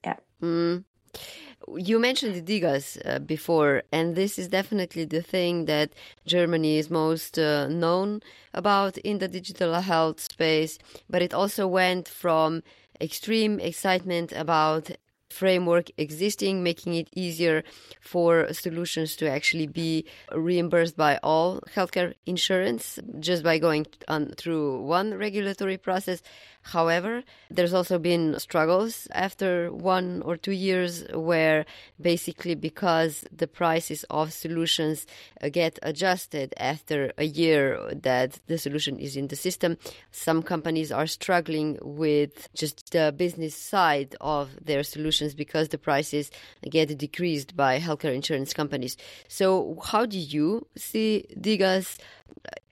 Yeah. 0.03 0.17
Mm. 0.41 0.83
You 1.77 1.99
mentioned 1.99 2.35
the 2.35 2.41
DiGAs 2.41 3.01
uh, 3.05 3.19
before, 3.19 3.83
and 3.91 4.15
this 4.15 4.39
is 4.39 4.47
definitely 4.47 5.05
the 5.05 5.21
thing 5.21 5.65
that 5.65 5.91
Germany 6.25 6.77
is 6.77 6.89
most 6.89 7.37
uh, 7.37 7.67
known 7.67 8.21
about 8.53 8.97
in 8.97 9.19
the 9.19 9.27
digital 9.27 9.73
health 9.75 10.19
space. 10.19 10.79
But 11.09 11.21
it 11.21 11.33
also 11.33 11.67
went 11.67 12.07
from 12.07 12.63
extreme 12.99 13.59
excitement 13.59 14.31
about 14.31 14.91
framework 15.31 15.89
existing, 15.97 16.61
making 16.61 16.93
it 16.95 17.07
easier 17.15 17.63
for 18.01 18.51
solutions 18.53 19.15
to 19.15 19.29
actually 19.29 19.67
be 19.67 20.05
reimbursed 20.33 20.97
by 20.97 21.17
all 21.23 21.61
healthcare 21.75 22.13
insurance 22.25 22.99
just 23.19 23.43
by 23.43 23.57
going 23.57 23.87
on 24.07 24.27
through 24.37 24.81
one 24.81 25.13
regulatory 25.13 25.77
process. 25.77 26.21
However, 26.63 27.23
there's 27.49 27.73
also 27.73 27.97
been 27.97 28.39
struggles 28.39 29.07
after 29.11 29.71
one 29.71 30.21
or 30.23 30.37
two 30.37 30.51
years 30.51 31.03
where 31.13 31.65
basically 31.99 32.55
because 32.55 33.25
the 33.35 33.47
prices 33.47 34.05
of 34.09 34.31
solutions 34.31 35.07
uh, 35.41 35.49
get 35.49 35.79
adjusted 35.81 36.53
after 36.57 37.13
a 37.17 37.25
year 37.25 37.79
that 37.93 38.39
the 38.47 38.57
solution 38.57 38.99
is 38.99 39.17
in 39.17 39.27
the 39.27 39.35
system, 39.35 39.77
some 40.11 40.43
companies 40.43 40.91
are 40.91 41.07
struggling 41.07 41.79
with 41.81 42.47
just 42.53 42.91
the 42.91 43.13
business 43.15 43.55
side 43.55 44.15
of 44.21 44.51
their 44.63 44.83
solutions 44.83 45.33
because 45.33 45.69
the 45.69 45.77
prices 45.77 46.29
get 46.69 46.95
decreased 46.97 47.55
by 47.55 47.79
healthcare 47.79 48.13
insurance 48.13 48.53
companies. 48.53 48.97
So, 49.27 49.79
how 49.83 50.05
do 50.05 50.19
you 50.19 50.67
see 50.75 51.25
DiGAs 51.39 51.97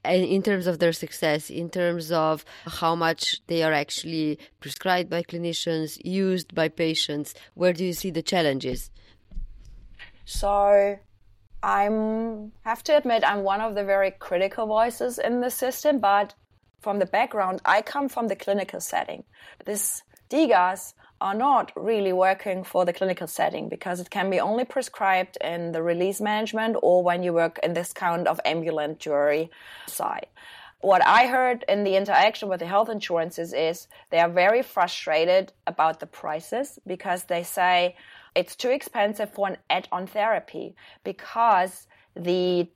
in 0.05 0.41
terms 0.43 0.67
of 0.67 0.79
their 0.79 0.93
success, 0.93 1.49
in 1.49 1.69
terms 1.69 2.11
of 2.11 2.45
how 2.65 2.95
much 2.95 3.41
they 3.47 3.63
are 3.63 3.73
actually 3.73 4.39
prescribed 4.59 5.09
by 5.09 5.23
clinicians, 5.23 5.99
used 6.03 6.55
by 6.55 6.69
patients? 6.69 7.33
Where 7.53 7.73
do 7.73 7.83
you 7.83 7.93
see 7.93 8.11
the 8.11 8.21
challenges? 8.21 8.91
So, 10.25 10.97
I 11.61 11.83
have 12.63 12.83
to 12.83 12.97
admit, 12.97 13.23
I'm 13.25 13.43
one 13.43 13.61
of 13.61 13.75
the 13.75 13.83
very 13.83 14.11
critical 14.11 14.65
voices 14.67 15.19
in 15.19 15.41
the 15.41 15.49
system, 15.49 15.99
but 15.99 16.33
from 16.79 16.99
the 16.99 17.05
background, 17.05 17.61
I 17.65 17.81
come 17.81 18.07
from 18.07 18.27
the 18.27 18.35
clinical 18.35 18.79
setting. 18.79 19.23
This 19.65 20.01
DiGAs 20.29 20.93
are 21.21 21.33
not 21.33 21.71
really 21.75 22.13
working 22.13 22.63
for 22.63 22.85
the 22.85 22.93
clinical 22.93 23.27
setting 23.27 23.67
because 23.67 23.99
it 23.99 24.09
can 24.09 24.29
be 24.29 24.39
only 24.39 24.63
prescribed 24.63 25.37
in 25.41 25.71
the 25.71 25.81
release 25.81 26.21
management 26.21 26.77
or 26.81 27.03
when 27.03 27.23
you 27.23 27.33
work 27.33 27.59
in 27.61 27.73
this 27.73 27.91
kind 27.91 28.27
of 28.27 28.39
ambulatory 28.45 29.49
side. 29.87 30.27
What 30.81 31.05
I 31.05 31.27
heard 31.27 31.65
in 31.67 31.83
the 31.83 31.97
interaction 31.97 32.47
with 32.47 32.61
the 32.61 32.65
health 32.65 32.89
insurances 32.89 33.53
is 33.53 33.87
they 34.11 34.19
are 34.19 34.29
very 34.29 34.61
frustrated 34.61 35.51
about 35.67 35.99
the 35.99 36.07
prices 36.07 36.79
because 36.87 37.25
they 37.25 37.43
say 37.43 37.97
it's 38.33 38.55
too 38.55 38.69
expensive 38.69 39.33
for 39.33 39.49
an 39.49 39.57
add 39.69 39.89
on 39.91 40.07
therapy 40.07 40.75
because 41.03 41.87
the 42.15 42.69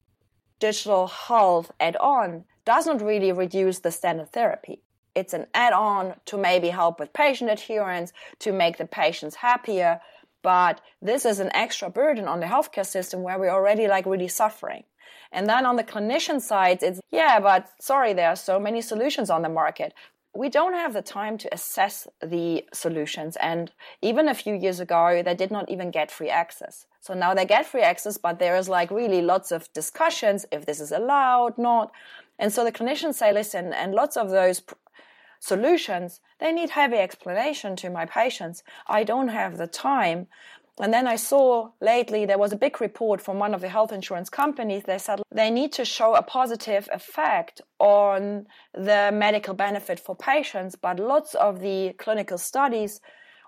digital 0.60 1.08
health 1.08 1.71
add 1.79 1.95
on 1.97 2.43
doesn't 2.65 3.01
really 3.01 3.32
reduce 3.32 3.79
the 3.79 3.91
standard 3.91 4.32
therapy 4.32 4.82
it's 5.15 5.34
an 5.34 5.47
add-on 5.54 6.15
to 6.26 6.38
maybe 6.38 6.69
help 6.69 6.99
with 6.99 7.13
patient 7.13 7.49
adherence, 7.49 8.13
to 8.39 8.52
make 8.52 8.78
the 8.78 8.86
patients 8.86 9.36
happier. 9.36 9.99
But 10.41 10.82
this 11.02 11.26
is 11.26 11.39
an 11.39 11.52
extra 11.56 11.89
burden 11.89 12.28
on 12.28 12.39
the 12.39 12.47
healthcare 12.47 12.86
system 12.86 13.23
where 13.23 13.39
we're 13.39 13.49
already 13.49 13.88
like 13.88 14.06
really 14.06 14.28
suffering. 14.28 14.84
And 15.32 15.47
then 15.47 15.65
on 15.65 15.78
the 15.78 15.84
clinician 15.84 16.41
side, 16.41 16.84
it's, 16.84 16.99
yeah, 17.12 17.39
but 17.39 17.69
sorry, 17.80 18.13
there 18.13 18.30
are 18.30 18.36
so 18.36 18.60
many 18.60 18.82
solutions 18.82 19.30
on 19.30 19.41
the 19.41 19.49
market. 19.49 19.93
We 20.36 20.49
don't 20.49 20.73
have 20.73 20.93
the 20.93 21.02
time 21.02 21.38
to 21.39 21.54
assess 21.54 22.08
the 22.21 22.65
solutions. 22.73 23.38
And 23.38 23.71
even 24.02 24.28
a 24.28 24.34
few 24.34 24.54
years 24.54 24.80
ago, 24.80 25.21
they 25.23 25.36
did 25.36 25.52
not 25.52 25.69
even 25.69 25.91
get 25.91 26.12
free 26.12 26.30
access. 26.30 26.86
So 27.02 27.13
now 27.13 27.34
they 27.34 27.45
get 27.45 27.65
free 27.65 27.82
access, 27.82 28.17
but 28.17 28.39
there 28.39 28.56
is 28.56 28.69
like 28.69 28.89
really 28.91 29.21
lots 29.21 29.52
of 29.52 29.71
discussions 29.73 30.45
if 30.52 30.65
this 30.65 30.80
is 30.80 30.91
allowed, 30.91 31.58
not. 31.58 31.91
And 32.39 32.52
so 32.52 32.63
the 32.63 32.71
clinicians 32.71 33.15
say, 33.15 33.32
listen, 33.32 33.73
and 33.73 33.93
lots 33.93 34.17
of 34.17 34.30
those 34.30 34.62
solutions, 35.43 36.21
they 36.39 36.53
need 36.53 36.69
heavy 36.69 36.95
explanation 36.95 37.75
to 37.75 37.89
my 37.89 38.06
patients. 38.06 38.63
I 38.88 39.03
don't 39.03 39.27
have 39.27 39.58
the 39.58 39.67
time. 39.67 40.27
And 40.79 40.93
then 40.93 41.06
I 41.06 41.17
saw 41.17 41.71
lately 41.82 42.25
there 42.25 42.38
was 42.38 42.53
a 42.53 42.63
big 42.65 42.79
report 42.79 43.19
from 43.21 43.39
one 43.39 43.53
of 43.53 43.60
the 43.60 43.67
health 43.67 43.91
insurance 43.91 44.29
companies. 44.29 44.84
They 44.84 44.97
said 44.97 45.21
they 45.32 45.51
need 45.51 45.73
to 45.73 45.86
show 45.86 46.15
a 46.15 46.23
positive 46.23 46.88
effect 46.93 47.62
on 47.77 48.47
the 48.73 49.12
medical 49.13 49.53
benefit 49.53 49.99
for 49.99 50.15
patients, 50.15 50.75
but 50.75 50.97
lots 50.97 51.36
of 51.36 51.60
the 51.60 51.93
clinical 51.97 52.38
studies 52.38 53.01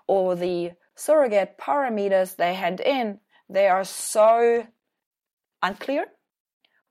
or 0.06 0.36
the 0.36 0.72
surrogate 0.94 1.56
parameters 1.58 2.36
they 2.36 2.54
hand 2.54 2.80
in, 2.80 3.20
they 3.48 3.68
are 3.68 3.84
so 3.84 4.66
unclear. 5.62 6.04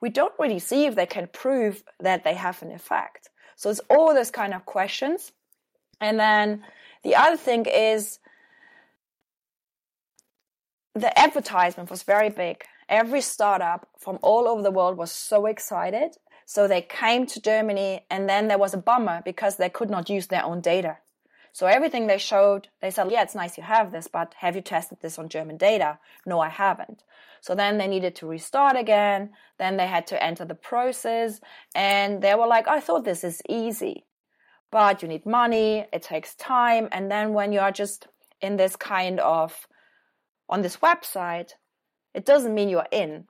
We 0.02 0.10
don't 0.10 0.34
really 0.40 0.60
see 0.60 0.86
if 0.88 0.96
they 0.96 1.06
can 1.06 1.28
prove 1.32 1.84
that 2.00 2.24
they 2.24 2.34
have 2.34 2.62
an 2.64 2.72
effect. 2.72 3.30
So 3.56 3.70
it's 3.70 3.82
all 3.90 4.14
those 4.14 4.32
kind 4.32 4.54
of 4.54 4.66
questions. 4.66 5.32
And 6.02 6.20
then 6.20 6.64
the 7.04 7.16
other 7.16 7.38
thing 7.38 7.66
is 7.66 8.20
the 10.94 11.18
advertisement 11.18 11.90
was 11.90 12.04
very 12.04 12.30
big. 12.30 12.64
Every 12.88 13.22
startup 13.22 13.88
from 13.98 14.20
all 14.22 14.48
over 14.48 14.62
the 14.62 14.72
world 14.72 14.98
was 14.98 15.12
so 15.12 15.46
excited. 15.46 16.18
So 16.46 16.68
they 16.68 16.82
came 16.82 17.26
to 17.28 17.42
Germany 17.42 18.06
and 18.10 18.30
then 18.30 18.48
there 18.48 18.58
was 18.58 18.74
a 18.74 18.78
bummer 18.78 19.22
because 19.26 19.58
they 19.58 19.70
could 19.70 19.90
not 19.90 20.10
use 20.10 20.28
their 20.28 20.46
own 20.46 20.62
data. 20.62 20.98
So 21.56 21.68
everything 21.68 22.08
they 22.08 22.18
showed, 22.18 22.68
they 22.82 22.92
said, 22.92 23.10
yeah, 23.10 23.22
it's 23.22 23.34
nice 23.34 23.56
you 23.56 23.64
have 23.64 23.94
this, 23.94 24.10
but 24.10 24.34
have 24.40 24.58
you 24.58 24.62
tested 24.62 24.98
this 25.02 25.18
on 25.18 25.30
German 25.30 25.56
data? 25.56 26.00
No, 26.26 26.42
I 26.42 26.50
haven't. 26.50 27.06
So 27.40 27.56
then 27.56 27.78
they 27.78 27.88
needed 27.88 28.14
to 28.16 28.28
restart 28.28 28.76
again. 28.76 29.30
Then 29.58 29.78
they 29.78 29.88
had 29.88 30.06
to 30.08 30.22
enter 30.22 30.44
the 30.44 30.54
process 30.54 31.40
and 31.74 32.22
they 32.22 32.36
were 32.36 32.46
like, 32.46 32.68
I 32.68 32.82
thought 32.82 33.06
this 33.06 33.24
is 33.24 33.42
easy, 33.48 34.04
but 34.70 35.02
you 35.02 35.08
need 35.08 35.26
money. 35.26 35.86
It 35.94 36.02
takes 36.02 36.36
time. 36.36 36.90
And 36.92 37.10
then 37.10 37.32
when 37.32 37.54
you 37.54 37.62
are 37.62 37.72
just 37.72 38.10
in 38.42 38.58
this 38.58 38.76
kind 38.76 39.22
of, 39.22 39.66
on 40.50 40.62
this 40.62 40.76
website, 40.84 41.52
it 42.14 42.26
doesn't 42.26 42.54
mean 42.54 42.68
you're 42.68 42.92
in. 42.92 43.28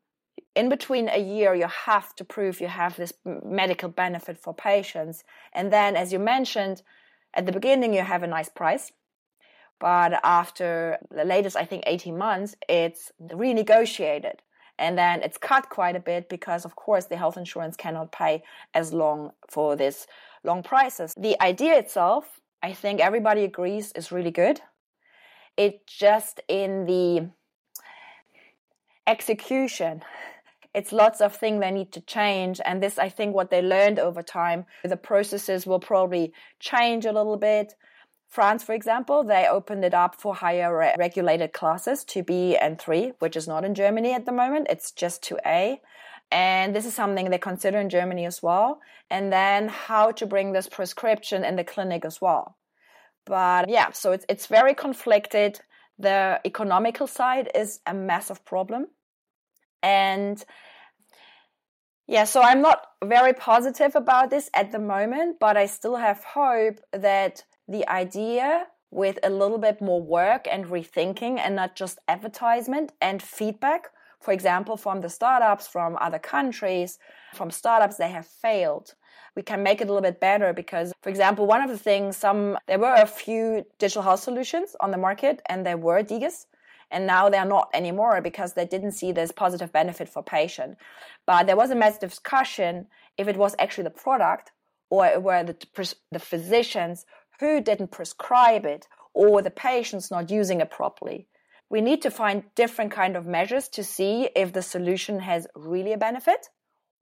In 0.56 0.68
between 0.68 1.10
a 1.10 1.20
year, 1.20 1.54
you 1.54 1.68
have 1.68 2.16
to 2.16 2.26
prove 2.26 2.60
you 2.60 2.70
have 2.70 2.98
this 2.98 3.14
medical 3.24 3.90
benefit 3.90 4.40
for 4.40 4.52
patients. 4.52 5.24
And 5.54 5.72
then, 5.72 5.96
as 5.96 6.12
you 6.12 6.18
mentioned, 6.18 6.82
at 7.36 7.46
the 7.46 7.52
beginning, 7.52 7.94
you 7.94 8.02
have 8.02 8.24
a 8.24 8.28
nice 8.28 8.50
price 8.50 8.92
but 9.80 10.20
after 10.24 10.98
the 11.12 11.26
latest, 11.26 11.56
I 11.56 11.66
think 11.66 11.84
18 11.86 12.18
months, 12.18 12.56
it's 12.70 13.12
renegotiated. 13.22 14.36
And 14.78 14.98
then 14.98 15.22
it's 15.22 15.38
cut 15.38 15.70
quite 15.70 15.96
a 15.96 16.00
bit 16.00 16.28
because, 16.30 16.66
of 16.66 16.76
course, 16.76 17.06
the 17.06 17.18
health 17.18 17.38
insurance 17.38 17.78
cannot 17.78 18.12
pay 18.12 18.44
as 18.74 18.94
long 18.94 19.32
for 19.50 19.76
this 19.76 20.06
long 20.44 20.64
prices. 20.64 21.14
The 21.18 21.42
idea 21.42 21.78
itself, 21.78 22.42
I 22.62 22.74
think 22.74 23.00
everybody 23.00 23.44
agrees, 23.44 23.92
is 23.94 24.12
really 24.12 24.32
good. 24.32 24.62
It 25.56 25.88
just 25.88 26.42
in 26.50 26.86
the 26.86 27.30
execution, 29.08 30.04
it's 30.76 30.92
lots 30.92 31.22
of 31.22 31.34
things 31.34 31.62
they 31.62 31.72
need 31.72 31.92
to 31.94 32.02
change. 32.02 32.60
And 32.66 32.84
this, 32.84 33.00
I 33.00 33.10
think, 33.10 33.34
what 33.34 33.50
they 33.50 33.62
learned 33.62 33.98
over 33.98 34.22
time, 34.22 34.66
the 34.84 34.98
processes 34.98 35.66
will 35.66 35.80
probably 35.80 36.34
change 36.60 37.06
a 37.06 37.14
little 37.14 37.38
bit. 37.38 37.76
France, 38.28 38.64
for 38.64 38.74
example, 38.74 39.24
they 39.24 39.48
opened 39.48 39.86
it 39.86 39.94
up 39.94 40.20
for 40.20 40.36
higher 40.36 40.78
re- 40.78 40.96
regulated 40.98 41.54
classes 41.54 42.04
to 42.06 42.22
B 42.24 42.58
and 42.58 42.78
3, 42.78 43.14
which 43.20 43.38
is 43.38 43.48
not 43.48 43.64
in 43.64 43.74
Germany 43.74 44.14
at 44.14 44.26
the 44.26 44.34
moment. 44.34 44.68
It's 44.70 44.92
just 44.92 45.24
to 45.24 45.40
A. 45.46 45.80
And 46.32 46.76
this 46.76 46.86
is 46.86 46.94
something 46.94 47.30
they 47.30 47.38
consider 47.38 47.80
in 47.80 47.90
Germany 47.90 48.26
as 48.26 48.44
well. 48.44 48.82
And 49.10 49.32
then 49.32 49.70
how 49.70 50.12
to 50.12 50.26
bring 50.26 50.52
this 50.52 50.68
prescription 50.68 51.46
in 51.46 51.56
the 51.56 51.64
clinic 51.64 52.04
as 52.04 52.20
well. 52.20 52.58
But 53.26 53.70
yeah, 53.70 53.92
so 53.92 54.12
it's, 54.12 54.26
it's 54.28 54.48
very 54.48 54.74
conflicted. 54.74 55.62
The 55.98 56.42
economical 56.46 57.08
side 57.08 57.50
is 57.56 57.80
a 57.86 57.94
massive 57.94 58.44
problem. 58.44 58.88
And 59.86 60.44
yeah, 62.08 62.24
so 62.24 62.42
I'm 62.42 62.62
not 62.62 62.82
very 63.04 63.34
positive 63.34 63.96
about 63.96 64.32
this 64.32 64.50
at 64.56 64.72
the 64.72 64.80
moment, 64.80 65.38
but 65.40 65.58
I 65.58 65.68
still 65.68 65.96
have 65.96 66.24
hope 66.24 66.80
that 66.92 67.44
the 67.68 67.88
idea 67.88 68.66
with 68.90 69.20
a 69.24 69.30
little 69.30 69.58
bit 69.60 69.82
more 69.82 70.02
work 70.02 70.48
and 70.52 70.66
rethinking 70.66 71.38
and 71.38 71.56
not 71.56 71.76
just 71.76 72.00
advertisement 72.08 72.94
and 73.02 73.22
feedback 73.22 73.90
for 74.22 74.32
example 74.32 74.78
from 74.78 75.02
the 75.02 75.10
startups 75.10 75.68
from 75.68 75.98
other 76.00 76.20
countries 76.20 76.98
from 77.34 77.52
startups 77.52 77.98
they 77.98 78.10
have 78.10 78.26
failed 78.26 78.94
we 79.36 79.42
can 79.42 79.62
make 79.64 79.82
it 79.82 79.86
a 79.86 79.88
little 79.88 80.02
bit 80.02 80.22
better 80.22 80.54
because 80.54 80.94
for 81.02 81.10
example 81.10 81.46
one 81.46 81.62
of 81.62 81.70
the 81.70 81.78
things 81.78 82.16
some 82.16 82.58
there 82.68 82.80
were 82.80 82.94
a 82.94 83.06
few 83.06 83.66
digital 83.80 84.04
health 84.04 84.22
solutions 84.22 84.76
on 84.80 84.92
the 84.92 84.98
market 84.98 85.42
and 85.50 85.66
there 85.66 85.78
were 85.78 86.02
DiGAs 86.02 86.46
and 86.92 87.06
now 87.08 87.30
they're 87.30 87.46
not 87.46 87.70
anymore 87.74 88.22
because 88.22 88.54
they 88.54 88.66
didn't 88.66 88.92
see 88.92 89.12
this 89.12 89.32
positive 89.32 89.72
benefit 89.72 90.10
for 90.10 90.24
patient 90.24 90.78
but 91.26 91.48
there 91.48 91.58
was 91.58 91.72
a 91.72 91.76
massive 91.76 92.10
discussion 92.10 92.88
if 93.18 93.28
it 93.28 93.38
was 93.38 93.56
actually 93.60 93.84
the 93.84 93.90
product 93.90 94.52
or 94.90 95.20
were 95.20 95.44
the, 95.44 95.96
the 96.12 96.20
physicians 96.20 97.06
who 97.40 97.62
didn't 97.62 97.92
prescribe 97.92 98.66
it 98.66 98.88
or 99.14 99.42
the 99.42 99.50
patient's 99.50 100.12
not 100.12 100.30
using 100.30 100.62
it 100.62 100.72
properly. 100.72 101.28
We 101.70 101.82
need 101.82 102.02
to 102.04 102.12
find 102.12 102.44
different 102.56 102.92
kind 102.92 103.16
of 103.16 103.26
measures 103.26 103.68
to 103.70 103.84
see 103.84 104.30
if 104.36 104.54
the 104.54 104.62
solution 104.62 105.20
has 105.20 105.48
really 105.56 105.94
a 105.94 105.98
benefit 105.98 106.48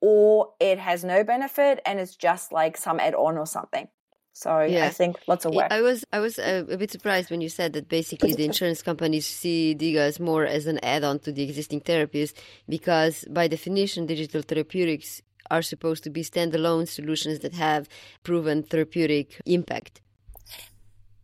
or 0.02 0.54
it 0.60 0.80
has 0.80 1.04
no 1.04 1.24
benefit 1.24 1.82
and 1.86 2.00
it's 2.00 2.16
just 2.16 2.52
like 2.52 2.78
some 2.78 3.00
add-on 3.00 3.38
or 3.38 3.46
something. 3.46 3.88
So 4.34 4.62
yeah. 4.62 4.86
I 4.86 4.90
think 4.90 5.18
lots 5.28 5.46
of 5.46 5.54
work. 5.54 5.68
I 5.72 5.82
was 5.82 6.04
I 6.12 6.20
was 6.20 6.40
a, 6.40 6.62
uh, 6.62 6.74
a, 6.74 6.78
bit 6.78 6.90
surprised 6.90 7.30
when 7.30 7.40
you 7.40 7.50
said 7.50 7.74
that 7.74 7.88
basically 7.88 8.34
the 8.34 8.46
insurance 8.46 8.82
companies 8.82 9.28
see 9.28 9.76
DiGAs 9.78 10.20
more 10.20 10.44
as 10.46 10.66
an 10.66 10.80
add-on 10.84 11.20
to 11.20 11.32
the 11.32 11.44
existing 11.44 11.82
therapies 11.82 12.34
because 12.68 13.26
by 13.30 13.48
definition 13.48 14.08
digital 14.08 14.42
therapeutics 14.42 15.22
are 15.52 15.62
supposed 15.62 16.04
to 16.06 16.10
be 16.10 16.24
standalone 16.24 16.88
solutions 16.88 17.40
that 17.40 17.54
have 17.54 17.88
proven 18.24 18.64
therapeutic 18.64 19.40
impact. 19.46 20.02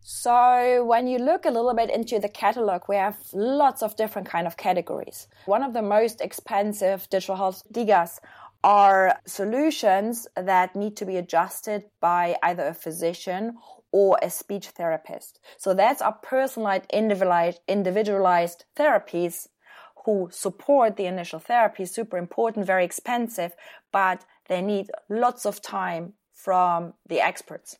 So 0.02 0.84
when 0.84 1.06
you 1.06 1.18
look 1.18 1.44
a 1.44 1.50
little 1.50 1.74
bit 1.74 1.90
into 1.90 2.18
the 2.18 2.28
catalog, 2.28 2.82
we 2.88 2.96
have 2.96 3.16
lots 3.32 3.82
of 3.82 3.96
different 3.96 4.28
kind 4.28 4.46
of 4.46 4.56
categories. 4.56 5.26
One 5.46 5.62
of 5.62 5.72
the 5.72 5.82
most 5.82 6.20
expensive 6.20 7.08
digital 7.10 7.36
health 7.36 7.62
DiGAs 7.72 8.20
are 8.62 9.18
solutions 9.26 10.26
that 10.36 10.76
need 10.76 10.96
to 10.96 11.06
be 11.06 11.16
adjusted 11.16 11.84
by 12.00 12.36
either 12.42 12.66
a 12.66 12.74
physician 12.74 13.56
or 13.92 14.18
a 14.22 14.30
speech 14.30 14.68
therapist. 14.68 15.40
So 15.56 15.74
that's 15.74 16.02
our 16.02 16.12
personalized, 16.12 16.84
individualized, 16.92 17.60
individualized 17.66 18.64
therapies 18.76 19.48
who 20.04 20.28
support 20.30 20.96
the 20.96 21.06
initial 21.06 21.38
therapy. 21.38 21.84
Super 21.84 22.16
important, 22.16 22.66
very 22.66 22.84
expensive, 22.84 23.52
but 23.92 24.24
they 24.48 24.62
need 24.62 24.90
lots 25.08 25.46
of 25.46 25.60
time 25.60 26.14
from 26.32 26.94
the 27.06 27.20
experts. 27.20 27.76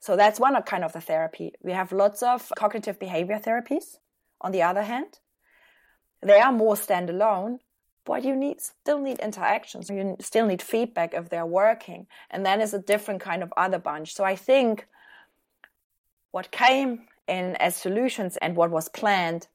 So 0.00 0.16
that's 0.16 0.40
one 0.40 0.60
kind 0.62 0.84
of 0.84 0.92
the 0.92 1.00
therapy. 1.00 1.52
We 1.62 1.72
have 1.72 1.92
lots 1.92 2.22
of 2.22 2.50
cognitive 2.58 2.98
behavior 2.98 3.38
therapies. 3.38 3.96
On 4.40 4.50
the 4.50 4.62
other 4.62 4.82
hand, 4.82 5.20
they 6.20 6.40
are 6.40 6.52
more 6.52 6.74
standalone, 6.74 7.58
but 8.04 8.24
you 8.24 8.34
need 8.34 8.60
still 8.60 9.00
need 9.00 9.18
interactions. 9.20 9.88
You 9.90 10.16
still 10.20 10.46
need 10.46 10.62
feedback 10.62 11.14
if 11.14 11.28
they're 11.28 11.46
working, 11.46 12.06
and 12.30 12.44
that 12.46 12.60
is 12.60 12.74
a 12.74 12.78
different 12.78 13.20
kind 13.20 13.42
of 13.42 13.52
other 13.56 13.78
bunch. 13.78 14.14
So 14.14 14.24
I 14.24 14.36
think 14.36 14.86
what 16.30 16.50
came 16.50 17.06
in 17.28 17.56
as 17.56 17.76
solutions 17.76 18.36
and 18.38 18.56
what 18.56 18.70
was 18.70 18.88
planned 18.88 19.48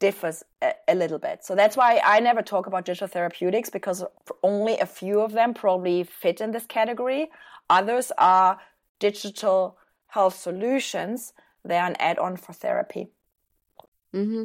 differs 0.00 0.42
a, 0.62 0.72
a, 0.88 0.94
little 0.94 1.18
bit. 1.18 1.44
So 1.44 1.54
that's 1.54 1.76
why 1.76 2.00
I 2.04 2.20
never 2.20 2.42
talk 2.42 2.66
about 2.66 2.84
digital 2.84 3.06
therapeutics 3.06 3.70
because 3.70 4.02
only 4.42 4.78
a 4.78 4.86
few 4.86 5.20
of 5.20 5.32
them 5.32 5.54
probably 5.54 6.04
fit 6.04 6.40
in 6.40 6.50
this 6.52 6.66
category. 6.66 7.30
Others 7.68 8.10
are 8.18 8.58
digital 8.98 9.78
health 10.08 10.36
solutions, 10.36 11.32
they 11.64 11.76
are 11.76 11.86
an 11.86 11.96
add-on 12.00 12.36
for 12.36 12.52
therapy. 12.52 13.08
Mm-hmm. 14.14 14.44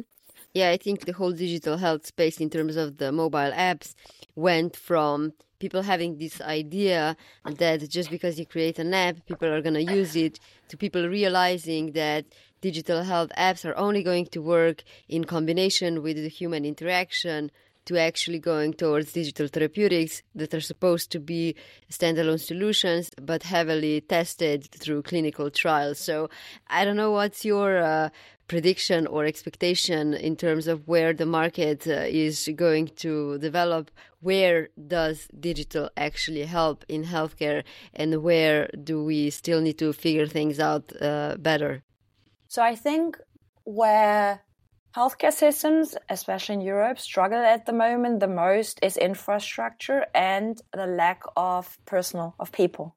Yeah, 0.56 0.70
I 0.70 0.78
think 0.78 1.04
the 1.04 1.12
whole 1.12 1.32
digital 1.32 1.76
health 1.76 2.06
space 2.06 2.40
in 2.40 2.48
terms 2.48 2.76
of 2.76 2.96
the 2.96 3.12
mobile 3.12 3.52
apps 3.52 3.94
went 4.36 4.74
from 4.74 5.34
people 5.58 5.82
having 5.82 6.16
this 6.16 6.40
idea 6.40 7.14
that 7.44 7.86
just 7.90 8.08
because 8.08 8.38
you 8.38 8.46
create 8.46 8.78
an 8.78 8.94
app, 8.94 9.16
people 9.26 9.48
are 9.48 9.60
going 9.60 9.74
to 9.74 9.82
use 9.82 10.16
it, 10.16 10.40
to 10.68 10.78
people 10.78 11.06
realizing 11.10 11.92
that 11.92 12.24
digital 12.62 13.02
health 13.02 13.30
apps 13.36 13.66
are 13.66 13.76
only 13.76 14.02
going 14.02 14.28
to 14.28 14.40
work 14.40 14.82
in 15.10 15.24
combination 15.24 16.02
with 16.02 16.16
the 16.16 16.30
human 16.30 16.64
interaction 16.64 17.50
to 17.86 17.98
actually 17.98 18.38
going 18.38 18.72
towards 18.74 19.12
digital 19.12 19.48
therapeutics 19.48 20.22
that 20.34 20.52
are 20.54 20.60
supposed 20.60 21.10
to 21.12 21.20
be 21.20 21.54
standalone 21.90 22.40
solutions 22.40 23.10
but 23.20 23.42
heavily 23.42 24.00
tested 24.00 24.68
through 24.70 25.02
clinical 25.02 25.50
trials. 25.50 25.98
So 25.98 26.28
I 26.68 26.84
don't 26.84 26.96
know 26.96 27.10
what's 27.12 27.44
your 27.44 27.78
uh, 27.78 28.10
prediction 28.48 29.06
or 29.06 29.24
expectation 29.24 30.14
in 30.14 30.36
terms 30.36 30.66
of 30.66 30.86
where 30.86 31.12
the 31.12 31.26
market 31.26 31.86
uh, 31.86 32.04
is 32.06 32.48
going 32.54 32.88
to 32.96 33.38
develop. 33.38 33.90
Where 34.20 34.68
does 34.86 35.28
digital 35.38 35.90
actually 35.96 36.44
help 36.44 36.84
in 36.88 37.04
healthcare, 37.04 37.62
and 37.94 38.22
where 38.22 38.68
do 38.82 39.04
we 39.04 39.30
still 39.30 39.60
need 39.60 39.78
to 39.78 39.92
figure 39.92 40.26
things 40.26 40.58
out 40.58 40.92
uh, 41.00 41.36
better? 41.38 41.82
So 42.48 42.62
I 42.62 42.74
think 42.74 43.18
where 43.64 44.42
healthcare 44.96 45.32
systems, 45.32 45.94
especially 46.08 46.54
in 46.54 46.62
Europe, 46.62 46.98
struggle 46.98 47.38
at 47.38 47.66
the 47.66 47.72
moment 47.72 48.20
the 48.20 48.26
most 48.26 48.78
is 48.82 48.96
infrastructure 48.96 50.06
and 50.14 50.62
the 50.72 50.86
lack 50.86 51.22
of 51.36 51.78
personal, 51.84 52.34
of 52.40 52.50
people. 52.50 52.96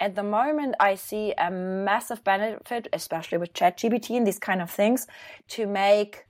At 0.00 0.14
the 0.14 0.22
moment, 0.22 0.74
I 0.80 0.94
see 0.94 1.34
a 1.36 1.50
massive 1.50 2.24
benefit, 2.24 2.88
especially 2.92 3.38
with 3.38 3.52
ChatGPT 3.52 4.16
and 4.16 4.26
these 4.26 4.38
kind 4.38 4.62
of 4.62 4.70
things, 4.70 5.06
to 5.48 5.66
make 5.66 6.24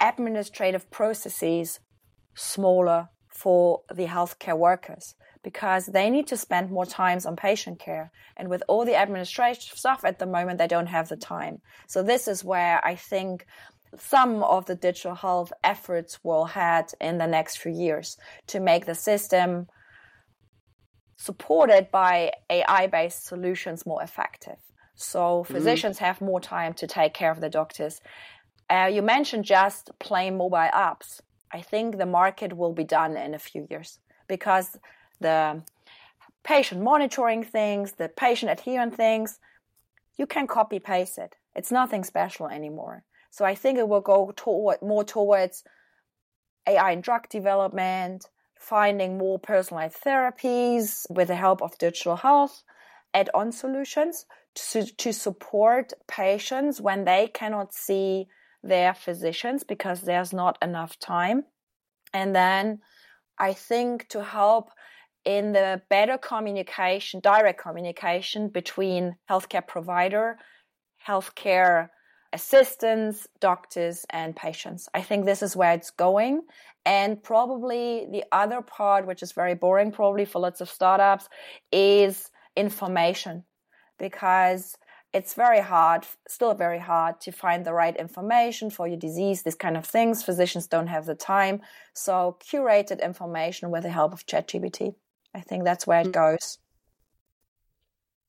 administrative 0.00 0.90
processes 0.90 1.78
smaller 2.34 3.08
for 3.28 3.82
the 3.94 4.06
healthcare 4.06 4.56
workers 4.56 5.14
because 5.42 5.86
they 5.86 6.10
need 6.10 6.26
to 6.26 6.36
spend 6.36 6.70
more 6.70 6.84
times 6.84 7.24
on 7.24 7.36
patient 7.36 7.78
care. 7.78 8.10
And 8.36 8.48
with 8.48 8.62
all 8.68 8.84
the 8.84 9.00
administrative 9.00 9.78
stuff 9.78 10.04
at 10.04 10.18
the 10.18 10.26
moment, 10.26 10.58
they 10.58 10.66
don't 10.66 10.86
have 10.86 11.08
the 11.08 11.16
time. 11.16 11.60
So 11.88 12.02
this 12.02 12.28
is 12.28 12.44
where 12.44 12.84
I 12.84 12.94
think 12.96 13.46
some 13.98 14.42
of 14.42 14.66
the 14.66 14.74
digital 14.74 15.14
health 15.14 15.52
efforts 15.64 16.20
will 16.22 16.44
head 16.46 16.92
in 17.00 17.18
the 17.18 17.26
next 17.26 17.58
few 17.58 17.72
years 17.72 18.16
to 18.46 18.60
make 18.60 18.86
the 18.86 18.94
system 18.94 19.66
supported 21.16 21.90
by 21.90 22.32
AI 22.48 22.86
based 22.86 23.26
solutions 23.26 23.84
more 23.84 24.02
effective. 24.02 24.56
So 24.94 25.18
mm-hmm. 25.18 25.52
physicians 25.52 25.96
mm-hmm. 25.96 26.04
have 26.04 26.20
more 26.20 26.40
time 26.40 26.74
to 26.74 26.86
take 26.86 27.14
care 27.14 27.30
of 27.30 27.40
the 27.40 27.50
doctors. 27.50 28.00
Uh, 28.68 28.88
you 28.92 29.02
mentioned 29.02 29.44
just 29.44 29.90
plain 29.98 30.36
mobile 30.36 30.70
apps. 30.72 31.20
I 31.52 31.60
think 31.60 31.98
the 31.98 32.06
market 32.06 32.56
will 32.56 32.72
be 32.72 32.84
done 32.84 33.16
in 33.16 33.34
a 33.34 33.38
few 33.38 33.66
years 33.68 33.98
because 34.28 34.78
the 35.20 35.62
patient 36.44 36.80
monitoring 36.80 37.42
things, 37.42 37.92
the 37.92 38.08
patient 38.08 38.52
adherent 38.52 38.94
things, 38.94 39.38
you 40.16 40.26
can 40.26 40.46
copy 40.46 40.78
paste 40.78 41.18
it. 41.18 41.34
It's 41.54 41.72
nothing 41.72 42.04
special 42.04 42.46
anymore. 42.46 43.04
So 43.30 43.44
I 43.44 43.54
think 43.54 43.78
it 43.78 43.88
will 43.88 44.00
go 44.00 44.32
toward 44.36 44.82
more 44.82 45.04
towards 45.04 45.62
AI 46.66 46.92
in 46.92 47.00
drug 47.00 47.28
development, 47.28 48.26
finding 48.58 49.16
more 49.16 49.38
personalized 49.38 50.02
therapies 50.04 51.06
with 51.10 51.28
the 51.28 51.36
help 51.36 51.62
of 51.62 51.78
digital 51.78 52.16
health, 52.16 52.62
add-on 53.14 53.52
solutions 53.52 54.26
to, 54.54 54.84
to 54.84 55.12
support 55.12 55.92
patients 56.08 56.80
when 56.80 57.04
they 57.04 57.28
cannot 57.32 57.72
see 57.72 58.26
their 58.62 58.94
physicians 58.94 59.64
because 59.64 60.02
there's 60.02 60.32
not 60.32 60.58
enough 60.60 60.98
time. 60.98 61.44
And 62.12 62.34
then 62.34 62.80
I 63.38 63.54
think 63.54 64.08
to 64.08 64.22
help 64.22 64.70
in 65.24 65.52
the 65.52 65.82
better 65.88 66.18
communication, 66.18 67.20
direct 67.20 67.60
communication 67.60 68.48
between 68.48 69.16
healthcare 69.30 69.66
provider, 69.66 70.36
healthcare 71.06 71.88
assistants, 72.32 73.26
doctors, 73.40 74.06
and 74.10 74.36
patients. 74.36 74.88
I 74.94 75.02
think 75.02 75.24
this 75.24 75.42
is 75.42 75.56
where 75.56 75.72
it's 75.72 75.90
going. 75.90 76.42
And 76.86 77.22
probably 77.22 78.06
the 78.10 78.24
other 78.32 78.62
part, 78.62 79.06
which 79.06 79.22
is 79.22 79.32
very 79.32 79.54
boring, 79.54 79.92
probably 79.92 80.24
for 80.24 80.40
lots 80.40 80.60
of 80.60 80.70
startups, 80.70 81.28
is 81.72 82.30
information 82.56 83.44
because 83.98 84.76
it's 85.12 85.34
very 85.34 85.60
hard, 85.60 86.06
still 86.28 86.54
very 86.54 86.78
hard 86.78 87.20
to 87.22 87.32
find 87.32 87.64
the 87.64 87.72
right 87.72 87.96
information 87.96 88.70
for 88.70 88.86
your 88.86 88.96
disease, 88.96 89.42
these 89.42 89.56
kind 89.56 89.76
of 89.76 89.84
things. 89.84 90.22
Physicians 90.22 90.68
don't 90.68 90.86
have 90.86 91.06
the 91.06 91.16
time. 91.16 91.60
So, 91.92 92.38
curated 92.40 93.02
information 93.02 93.70
with 93.70 93.82
the 93.82 93.90
help 93.90 94.12
of 94.12 94.24
ChatGPT. 94.24 94.94
I 95.34 95.40
think 95.40 95.64
that's 95.64 95.86
where 95.86 96.00
it 96.00 96.08
mm. 96.08 96.12
goes. 96.12 96.58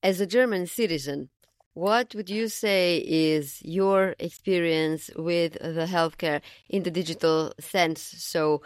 As 0.03 0.19
a 0.19 0.25
German 0.25 0.65
citizen, 0.65 1.29
what 1.73 2.13
would 2.15 2.29
you 2.29 2.47
say 2.47 2.97
is 2.97 3.61
your 3.63 4.15
experience 4.19 5.09
with 5.15 5.53
the 5.53 5.87
healthcare 5.89 6.41
in 6.69 6.83
the 6.83 6.91
digital 6.91 7.53
sense? 7.59 8.01
So, 8.01 8.61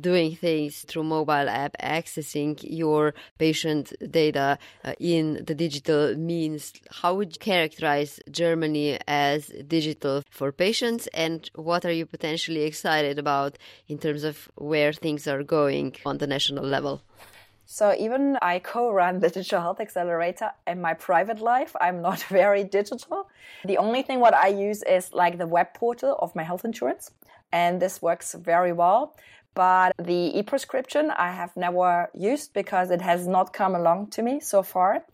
doing 0.00 0.34
things 0.34 0.82
through 0.82 1.04
mobile 1.04 1.48
app, 1.48 1.76
accessing 1.80 2.58
your 2.62 3.14
patient 3.38 3.92
data 4.10 4.58
uh, 4.84 4.94
in 4.98 5.44
the 5.46 5.54
digital 5.54 6.16
means. 6.16 6.72
How 6.90 7.14
would 7.14 7.36
you 7.36 7.38
characterize 7.38 8.18
Germany 8.30 8.98
as 9.06 9.46
digital 9.68 10.24
for 10.28 10.50
patients, 10.50 11.06
and 11.14 11.48
what 11.54 11.84
are 11.84 11.92
you 11.92 12.04
potentially 12.04 12.62
excited 12.62 13.18
about 13.18 13.58
in 13.86 13.98
terms 13.98 14.24
of 14.24 14.48
where 14.56 14.92
things 14.92 15.28
are 15.28 15.44
going 15.44 15.94
on 16.04 16.18
the 16.18 16.26
national 16.26 16.64
level? 16.64 17.02
So 17.68 17.94
even 17.98 18.38
I 18.40 18.60
co-run 18.60 19.18
the 19.18 19.28
Digital 19.28 19.60
Health 19.60 19.80
Accelerator 19.80 20.52
in 20.68 20.80
my 20.80 20.94
private 20.94 21.40
life. 21.40 21.74
I'm 21.80 22.00
not 22.00 22.22
very 22.28 22.62
digital. 22.62 23.28
The 23.64 23.78
only 23.78 24.02
thing 24.02 24.20
what 24.20 24.34
I 24.34 24.48
use 24.48 24.84
is 24.84 25.12
like 25.12 25.36
the 25.36 25.48
web 25.48 25.74
portal 25.74 26.16
of 26.20 26.34
my 26.36 26.44
health 26.44 26.64
insurance. 26.64 27.10
And 27.52 27.82
this 27.82 28.00
works 28.00 28.34
very 28.34 28.72
well. 28.72 29.16
But 29.54 29.94
the 29.98 30.38
e-prescription 30.38 31.10
I 31.10 31.32
have 31.32 31.56
never 31.56 32.08
used 32.14 32.52
because 32.52 32.90
it 32.90 33.00
has 33.00 33.26
not 33.26 33.52
come 33.52 33.74
along 33.74 34.10
to 34.10 34.22
me 34.22 34.38
so 34.38 34.62
far. 34.62 35.04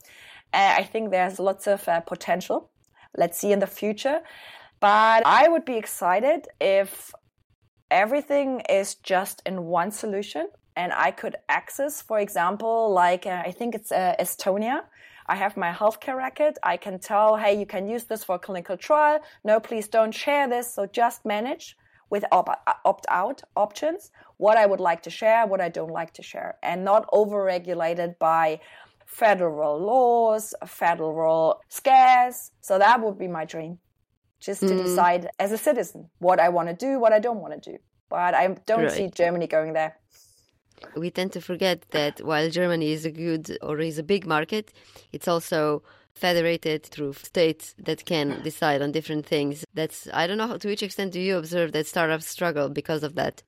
I 0.52 0.82
think 0.82 1.10
there's 1.10 1.38
lots 1.38 1.66
of 1.66 1.88
uh, 1.88 2.00
potential. 2.00 2.70
Let's 3.16 3.38
see 3.38 3.52
in 3.52 3.60
the 3.60 3.66
future. 3.66 4.20
But 4.80 5.22
I 5.24 5.48
would 5.48 5.64
be 5.64 5.76
excited 5.76 6.48
if 6.60 7.12
everything 7.90 8.60
is 8.68 8.96
just 8.96 9.40
in 9.46 9.64
one 9.64 9.90
solution 9.90 10.48
and 10.76 10.92
I 10.92 11.10
could 11.10 11.36
access, 11.48 12.02
for 12.02 12.18
example, 12.18 12.92
like 12.92 13.26
uh, 13.26 13.42
I 13.44 13.52
think 13.52 13.74
it's 13.74 13.92
uh, 13.92 14.14
Estonia. 14.18 14.82
I 15.26 15.36
have 15.36 15.56
my 15.56 15.70
healthcare 15.70 16.16
record. 16.16 16.58
I 16.62 16.76
can 16.76 16.98
tell, 16.98 17.36
hey, 17.36 17.58
you 17.58 17.66
can 17.66 17.86
use 17.88 18.04
this 18.04 18.24
for 18.24 18.36
a 18.36 18.38
clinical 18.38 18.76
trial. 18.76 19.20
No, 19.44 19.60
please 19.60 19.88
don't 19.88 20.12
share 20.12 20.48
this. 20.48 20.74
So 20.74 20.86
just 20.86 21.24
manage 21.24 21.76
with 22.10 22.24
opt 22.32 23.06
out 23.08 23.42
options 23.56 24.10
what 24.36 24.56
I 24.56 24.66
would 24.66 24.80
like 24.80 25.02
to 25.04 25.10
share, 25.10 25.46
what 25.46 25.60
I 25.60 25.68
don't 25.68 25.92
like 25.92 26.12
to 26.14 26.22
share, 26.22 26.56
and 26.62 26.84
not 26.84 27.08
overregulated 27.12 28.18
by 28.18 28.60
federal 29.06 29.78
laws, 29.78 30.54
federal 30.66 31.60
scares. 31.68 32.50
So 32.60 32.78
that 32.78 33.00
would 33.00 33.18
be 33.18 33.28
my 33.28 33.44
dream, 33.44 33.78
just 34.40 34.60
to 34.60 34.74
mm. 34.74 34.82
decide 34.82 35.30
as 35.38 35.52
a 35.52 35.58
citizen 35.58 36.10
what 36.18 36.40
I 36.40 36.48
want 36.48 36.68
to 36.68 36.74
do, 36.74 36.98
what 36.98 37.12
I 37.12 37.20
don't 37.20 37.40
want 37.40 37.62
to 37.62 37.72
do. 37.72 37.78
But 38.10 38.34
I 38.34 38.48
don't 38.66 38.82
right. 38.82 38.92
see 38.92 39.08
Germany 39.08 39.46
going 39.46 39.72
there 39.72 39.96
we 40.96 41.10
tend 41.10 41.32
to 41.32 41.40
forget 41.40 41.82
that 41.90 42.20
while 42.20 42.50
Germany 42.50 42.92
is 42.92 43.04
a 43.04 43.10
good 43.10 43.58
or 43.62 43.78
is 43.80 43.98
a 43.98 44.02
big 44.02 44.26
market, 44.26 44.72
it's 45.12 45.28
also 45.28 45.82
federated 46.14 46.84
through 46.84 47.14
states 47.14 47.74
that 47.78 48.04
can 48.04 48.42
decide 48.42 48.82
on 48.82 48.92
different 48.92 49.26
things. 49.26 49.64
That's 49.74 50.08
I 50.12 50.26
don't 50.26 50.38
know 50.38 50.46
how, 50.46 50.58
to 50.58 50.68
which 50.68 50.82
extent 50.82 51.12
do 51.12 51.20
you 51.20 51.36
observe 51.36 51.72
that 51.72 51.86
startups 51.86 52.26
struggle 52.26 52.68
because 52.68 53.02
of 53.02 53.14
that? 53.14 53.42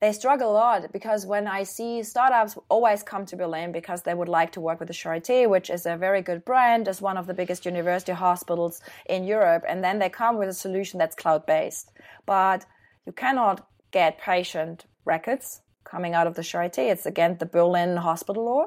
They 0.00 0.12
struggle 0.12 0.50
a 0.50 0.52
lot 0.52 0.92
because 0.92 1.26
when 1.26 1.46
I 1.46 1.62
see 1.62 2.02
startups 2.02 2.58
always 2.68 3.04
come 3.04 3.24
to 3.26 3.36
Berlin 3.36 3.70
because 3.70 4.02
they 4.02 4.14
would 4.14 4.28
like 4.28 4.50
to 4.52 4.60
work 4.60 4.80
with 4.80 4.88
the 4.88 4.94
Charité, 4.94 5.48
which 5.48 5.70
is 5.70 5.86
a 5.86 5.96
very 5.96 6.22
good 6.22 6.44
brand, 6.44 6.88
as 6.88 7.00
one 7.00 7.16
of 7.16 7.28
the 7.28 7.34
biggest 7.34 7.64
university 7.64 8.10
hospitals 8.10 8.80
in 9.08 9.22
Europe, 9.22 9.64
and 9.68 9.82
then 9.82 10.00
they 10.00 10.08
come 10.08 10.38
with 10.38 10.48
a 10.48 10.54
solution 10.54 10.98
that's 10.98 11.14
cloud 11.14 11.46
based. 11.46 11.92
But 12.26 12.66
you 13.06 13.12
cannot 13.12 13.64
get 13.92 14.18
patient 14.18 14.86
records 15.04 15.61
coming 15.92 16.14
out 16.18 16.26
of 16.26 16.34
the 16.38 16.42
Charité. 16.50 16.84
It's 16.94 17.06
again 17.12 17.32
the 17.38 17.50
Berlin 17.56 17.90
hospital 18.08 18.44
law. 18.50 18.64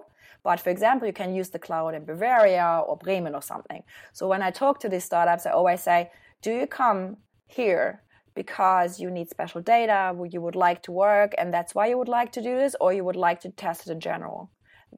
But 0.47 0.59
for 0.63 0.69
example, 0.75 1.07
you 1.07 1.17
can 1.21 1.33
use 1.41 1.49
the 1.49 1.63
cloud 1.67 1.91
in 1.97 2.05
Bavaria 2.05 2.69
or 2.87 2.95
Bremen 3.05 3.33
or 3.39 3.41
something. 3.41 3.81
So 4.17 4.23
when 4.31 4.43
I 4.47 4.51
talk 4.51 4.75
to 4.81 4.89
these 4.89 5.05
startups, 5.11 5.45
I 5.47 5.51
always 5.59 5.81
say, 5.89 5.99
do 6.43 6.51
you 6.59 6.67
come 6.81 6.99
here 7.47 7.87
because 8.35 8.99
you 9.01 9.09
need 9.09 9.27
special 9.29 9.61
data, 9.75 9.99
you 10.33 10.41
would 10.45 10.59
like 10.67 10.81
to 10.83 10.91
work, 10.91 11.31
and 11.39 11.47
that's 11.55 11.73
why 11.73 11.85
you 11.87 11.97
would 11.97 12.15
like 12.19 12.31
to 12.33 12.41
do 12.49 12.53
this, 12.61 12.75
or 12.81 12.93
you 12.93 13.03
would 13.07 13.21
like 13.27 13.39
to 13.41 13.49
test 13.49 13.87
it 13.87 13.91
in 13.95 13.99
general? 13.99 14.51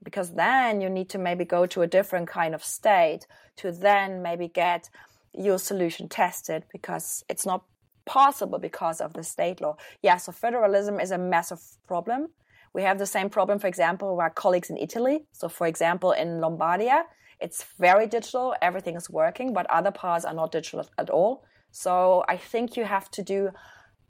Because 0.04 0.30
then 0.34 0.82
you 0.82 0.90
need 0.90 1.10
to 1.14 1.20
maybe 1.28 1.46
go 1.46 1.66
to 1.68 1.82
a 1.84 1.94
different 1.98 2.28
kind 2.28 2.54
of 2.56 2.64
state 2.64 3.24
to 3.60 3.72
then 3.72 4.22
maybe 4.22 4.48
get 4.48 4.90
your 5.34 5.60
solution 5.60 6.10
tested 6.10 6.66
because 6.76 7.24
it's 7.30 7.46
not 7.46 7.62
possible 8.08 8.58
because 8.58 9.00
of 9.02 9.14
the 9.14 9.24
state 9.24 9.62
law. 9.62 9.78
Yeah, 10.02 10.18
so 10.18 10.32
federalism 10.32 11.00
is 11.00 11.12
a 11.12 11.18
massive 11.18 11.62
problem. 11.88 12.30
We 12.74 12.82
have 12.84 12.98
the 12.98 13.06
same 13.06 13.30
problem, 13.30 13.60
for 13.60 13.68
example, 13.68 14.16
with 14.16 14.24
our 14.24 14.30
colleagues 14.30 14.70
in 14.70 14.78
Italy. 14.78 15.26
So, 15.32 15.50
for 15.50 15.68
example, 15.68 16.12
in 16.12 16.40
Lombardia, 16.40 17.04
it's 17.40 17.66
very 17.78 18.08
digital, 18.08 18.56
everything 18.62 18.96
is 18.96 19.10
working, 19.10 19.54
but 19.54 19.70
other 19.70 19.92
parts 19.92 20.26
are 20.26 20.34
not 20.34 20.52
digital 20.52 20.88
at 20.98 21.10
all. 21.10 21.44
So, 21.72 22.24
I 22.28 22.38
think 22.38 22.78
you 22.78 22.86
have 22.86 23.12
to 23.12 23.24
do 23.24 23.52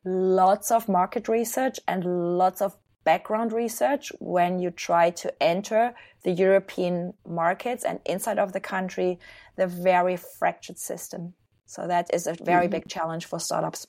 lots 0.06 0.72
of 0.72 0.88
market 0.88 1.28
research 1.28 1.80
and 1.88 2.38
lots 2.38 2.62
of 2.62 2.78
background 3.04 3.54
research 3.54 4.12
when 4.20 4.60
you 4.60 4.70
try 4.70 5.10
to 5.10 5.32
enter 5.42 5.94
the 6.24 6.32
European 6.32 7.14
markets 7.26 7.86
and 7.86 8.00
inside 8.06 8.38
of 8.38 8.52
the 8.52 8.60
country, 8.60 9.18
the 9.56 9.68
very 9.68 10.18
fractured 10.18 10.78
system. 10.78 11.34
So 11.68 11.86
that 11.86 12.10
is 12.14 12.26
a 12.28 12.34
very 12.34 12.66
mm-hmm. 12.66 12.72
big 12.72 12.88
challenge 12.88 13.26
for 13.26 13.40
startups. 13.40 13.86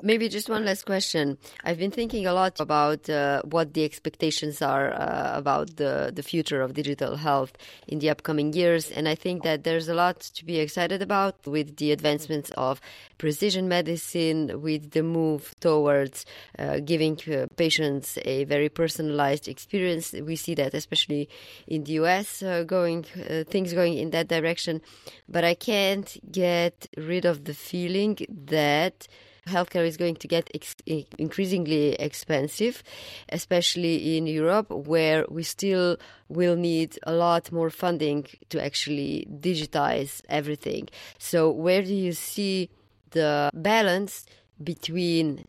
Maybe 0.00 0.28
just 0.28 0.48
one 0.48 0.64
last 0.64 0.86
question. 0.86 1.38
I've 1.64 1.78
been 1.78 1.90
thinking 1.90 2.24
a 2.24 2.32
lot 2.32 2.60
about 2.60 3.10
uh, 3.10 3.42
what 3.42 3.74
the 3.74 3.84
expectations 3.84 4.62
are 4.62 4.92
uh, 4.92 5.32
about 5.34 5.76
the, 5.76 6.12
the 6.14 6.22
future 6.22 6.62
of 6.62 6.74
digital 6.74 7.16
health 7.16 7.52
in 7.88 7.98
the 7.98 8.08
upcoming 8.08 8.52
years. 8.52 8.92
And 8.92 9.08
I 9.08 9.16
think 9.16 9.42
that 9.42 9.64
there's 9.64 9.88
a 9.88 9.94
lot 9.94 10.20
to 10.20 10.44
be 10.44 10.60
excited 10.60 11.02
about 11.02 11.44
with 11.46 11.78
the 11.78 11.90
advancements 11.90 12.52
of 12.56 12.80
precision 13.18 13.66
medicine, 13.66 14.62
with 14.62 14.92
the 14.92 15.02
move 15.02 15.52
towards 15.58 16.24
uh, 16.60 16.78
giving 16.78 17.18
uh, 17.32 17.46
patients 17.56 18.18
a 18.24 18.44
very 18.44 18.68
personalized 18.68 19.48
experience. 19.48 20.12
We 20.12 20.36
see 20.36 20.54
that, 20.54 20.74
especially 20.74 21.28
in 21.66 21.82
the 21.82 21.92
US, 22.04 22.40
uh, 22.40 22.62
going 22.62 23.04
uh, 23.28 23.42
things 23.42 23.72
going 23.72 23.98
in 23.98 24.10
that 24.10 24.28
direction. 24.28 24.80
But 25.28 25.42
I 25.42 25.54
can't 25.54 26.16
get 26.30 26.86
rid 26.96 27.24
of 27.24 27.44
the 27.44 27.54
feeling 27.54 28.16
that 28.46 29.08
healthcare 29.48 29.86
is 29.86 29.96
going 29.96 30.16
to 30.16 30.28
get 30.28 30.50
ex- 30.54 30.76
increasingly 31.18 31.94
expensive, 31.94 32.82
especially 33.30 34.16
in 34.16 34.26
Europe, 34.26 34.70
where 34.70 35.24
we 35.28 35.42
still 35.42 35.96
will 36.28 36.56
need 36.56 36.98
a 37.02 37.12
lot 37.12 37.50
more 37.50 37.70
funding 37.70 38.26
to 38.50 38.62
actually 38.62 39.26
digitize 39.40 40.22
everything. 40.28 40.88
So, 41.18 41.50
where 41.50 41.82
do 41.82 41.94
you 41.94 42.12
see 42.12 42.70
the 43.10 43.50
balance 43.54 44.26
between 44.62 45.44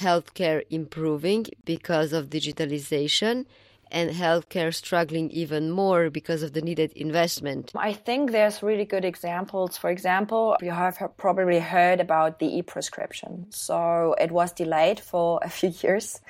healthcare 0.00 0.62
improving 0.70 1.46
because 1.64 2.12
of 2.12 2.30
digitalization 2.30 3.46
and 3.90 4.10
healthcare 4.10 4.74
struggling 4.74 5.30
even 5.30 5.70
more 5.70 6.10
because 6.10 6.42
of 6.42 6.52
the 6.52 6.62
needed 6.62 6.92
investment? 6.92 7.72
I 7.76 7.92
think 7.92 8.32
there's 8.32 8.62
really 8.62 8.84
good 8.84 9.04
examples. 9.04 9.76
For 9.76 9.90
example, 9.90 10.56
you 10.60 10.70
have 10.70 10.98
probably 11.16 11.60
heard 11.60 12.00
about 12.00 12.38
the 12.38 12.58
e-prescription. 12.58 13.46
So 13.50 14.14
it 14.20 14.30
was 14.30 14.52
delayed 14.52 15.00
for 15.00 15.40
a 15.42 15.48
few 15.58 15.72
years 15.82 16.20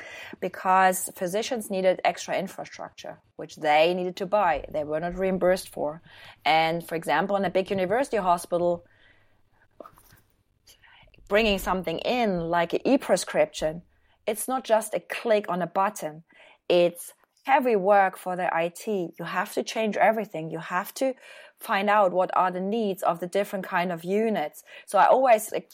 because 0.40 1.10
physicians 1.16 1.70
needed 1.70 2.00
extra 2.04 2.36
infrastructure, 2.36 3.18
which 3.36 3.56
they 3.56 3.94
needed 3.94 4.16
to 4.16 4.26
buy. 4.26 4.64
They 4.70 4.84
were 4.84 5.00
not 5.00 5.18
reimbursed 5.18 5.70
for. 5.70 6.02
And 6.44 6.86
for 6.86 6.94
example, 6.94 7.36
in 7.36 7.44
a 7.44 7.50
big 7.50 7.70
university 7.70 8.18
hospital, 8.18 8.84
bringing 11.28 11.58
something 11.58 11.98
in 12.00 12.50
like 12.50 12.72
an 12.72 12.80
e-prescription, 12.84 13.82
it's 14.26 14.48
not 14.48 14.64
just 14.64 14.94
a 14.94 15.00
click 15.00 15.46
on 15.48 15.62
a 15.62 15.66
button. 15.66 16.24
It's 16.68 17.12
heavy 17.46 17.76
work 17.76 18.18
for 18.18 18.34
the 18.34 18.48
IT. 18.52 18.86
You 19.18 19.24
have 19.24 19.52
to 19.54 19.62
change 19.62 19.96
everything. 19.96 20.50
You 20.50 20.58
have 20.58 20.92
to 20.94 21.14
find 21.60 21.88
out 21.88 22.12
what 22.12 22.30
are 22.34 22.50
the 22.50 22.60
needs 22.60 23.02
of 23.04 23.20
the 23.20 23.28
different 23.28 23.64
kind 23.64 23.92
of 23.92 24.02
units. 24.02 24.64
So 24.84 24.98
I 24.98 25.06
always 25.06 25.52
like, 25.52 25.70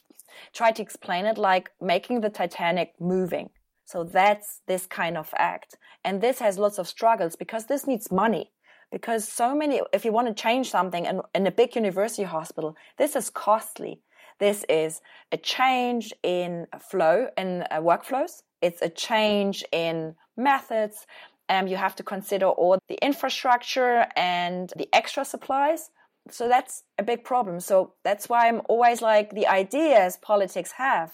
try 0.53 0.71
to 0.73 0.83
explain 0.83 1.25
it 1.25 1.39
like 1.39 1.71
making 1.81 2.21
the 2.21 2.29
Titanic 2.29 2.93
moving. 3.01 3.49
So 3.87 4.05
that's 4.05 4.61
this 4.67 4.87
kind 4.87 5.17
of 5.17 5.31
act. 5.37 5.77
And 6.05 6.21
this 6.21 6.39
has 6.41 6.59
lots 6.59 6.79
of 6.79 6.87
struggles 6.87 7.37
because 7.37 7.67
this 7.67 7.87
needs 7.87 8.13
money. 8.13 8.53
Because 8.91 9.27
so 9.27 9.55
many, 9.55 9.81
if 9.95 10.05
you 10.05 10.13
want 10.13 10.29
to 10.29 10.35
change 10.35 10.71
something 10.71 11.07
in, 11.07 11.23
in 11.35 11.47
a 11.47 11.51
big 11.51 11.75
university 11.75 12.25
hospital, 12.25 12.77
this 12.99 13.17
is 13.17 13.31
costly. 13.31 14.03
This 14.39 14.65
is 14.69 15.01
a 15.31 15.39
change 15.39 16.13
in 16.23 16.67
flow, 16.91 17.29
in 17.39 17.63
uh, 17.71 17.81
workflows. 17.81 18.43
It's 18.61 18.83
a 18.83 18.91
change 18.91 19.65
in 19.73 20.15
methods 20.37 21.07
um, 21.53 21.67
you 21.67 21.77
have 21.77 21.95
to 21.97 22.03
consider 22.03 22.47
all 22.47 22.79
the 22.89 22.99
infrastructure 23.05 24.07
and 24.17 24.73
the 24.77 24.89
extra 24.93 25.25
supplies. 25.25 25.91
So 26.31 26.49
that's 26.49 26.85
a 26.99 27.03
big 27.03 27.25
problem. 27.25 27.61
So 27.61 27.93
that's 28.05 28.29
why 28.29 28.49
I'm 28.49 28.63
always 28.69 29.03
like 29.03 29.35
the 29.35 29.47
ideas 29.47 30.17
politics 30.17 30.73
have. 30.73 31.13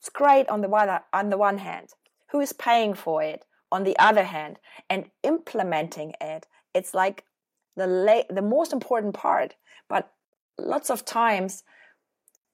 It's 0.00 0.08
great 0.08 0.48
on 0.48 0.60
the 0.60 0.68
one 0.68 0.88
on 1.12 1.30
the 1.30 1.38
one 1.38 1.58
hand. 1.58 1.88
Who 2.30 2.40
is 2.40 2.52
paying 2.52 2.94
for 2.94 3.22
it? 3.22 3.44
On 3.72 3.84
the 3.84 3.98
other 3.98 4.24
hand, 4.24 4.58
and 4.88 5.10
implementing 5.24 6.12
it, 6.20 6.46
it's 6.72 6.94
like 6.94 7.24
the 7.76 7.86
la- 7.86 8.30
the 8.30 8.48
most 8.56 8.72
important 8.72 9.14
part. 9.14 9.56
But 9.88 10.12
lots 10.56 10.88
of 10.88 11.04
times, 11.04 11.64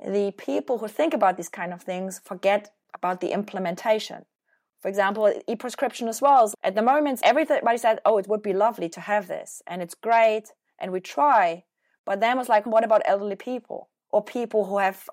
the 0.01 0.33
people 0.38 0.79
who 0.79 0.88
think 0.88 1.12
about 1.14 1.37
these 1.37 1.51
kind 1.51 1.73
of 1.73 1.83
things 1.83 2.21
forget 2.25 2.73
about 2.95 3.21
the 3.21 3.33
implementation. 3.33 4.25
For 4.83 4.88
example, 4.88 5.33
e-prescription 5.47 6.09
as 6.09 6.21
well. 6.21 6.53
At 6.62 6.75
the 6.75 6.83
moment, 6.83 7.21
everybody 7.23 7.79
said, 7.79 8.01
"Oh, 8.05 8.18
it 8.18 8.29
would 8.29 8.42
be 8.42 8.53
lovely 8.53 8.88
to 8.90 9.01
have 9.01 9.29
this, 9.29 9.62
and 9.66 9.81
it's 9.81 9.95
great, 9.95 10.53
and 10.79 10.90
we 10.90 11.01
try." 11.01 11.64
But 12.05 12.21
then 12.21 12.37
was 12.37 12.49
like, 12.49 12.66
what 12.66 12.85
about 12.85 13.03
elderly 13.07 13.37
people 13.37 13.88
or 14.11 14.25
people 14.25 14.64
who 14.64 14.79
have 14.79 15.09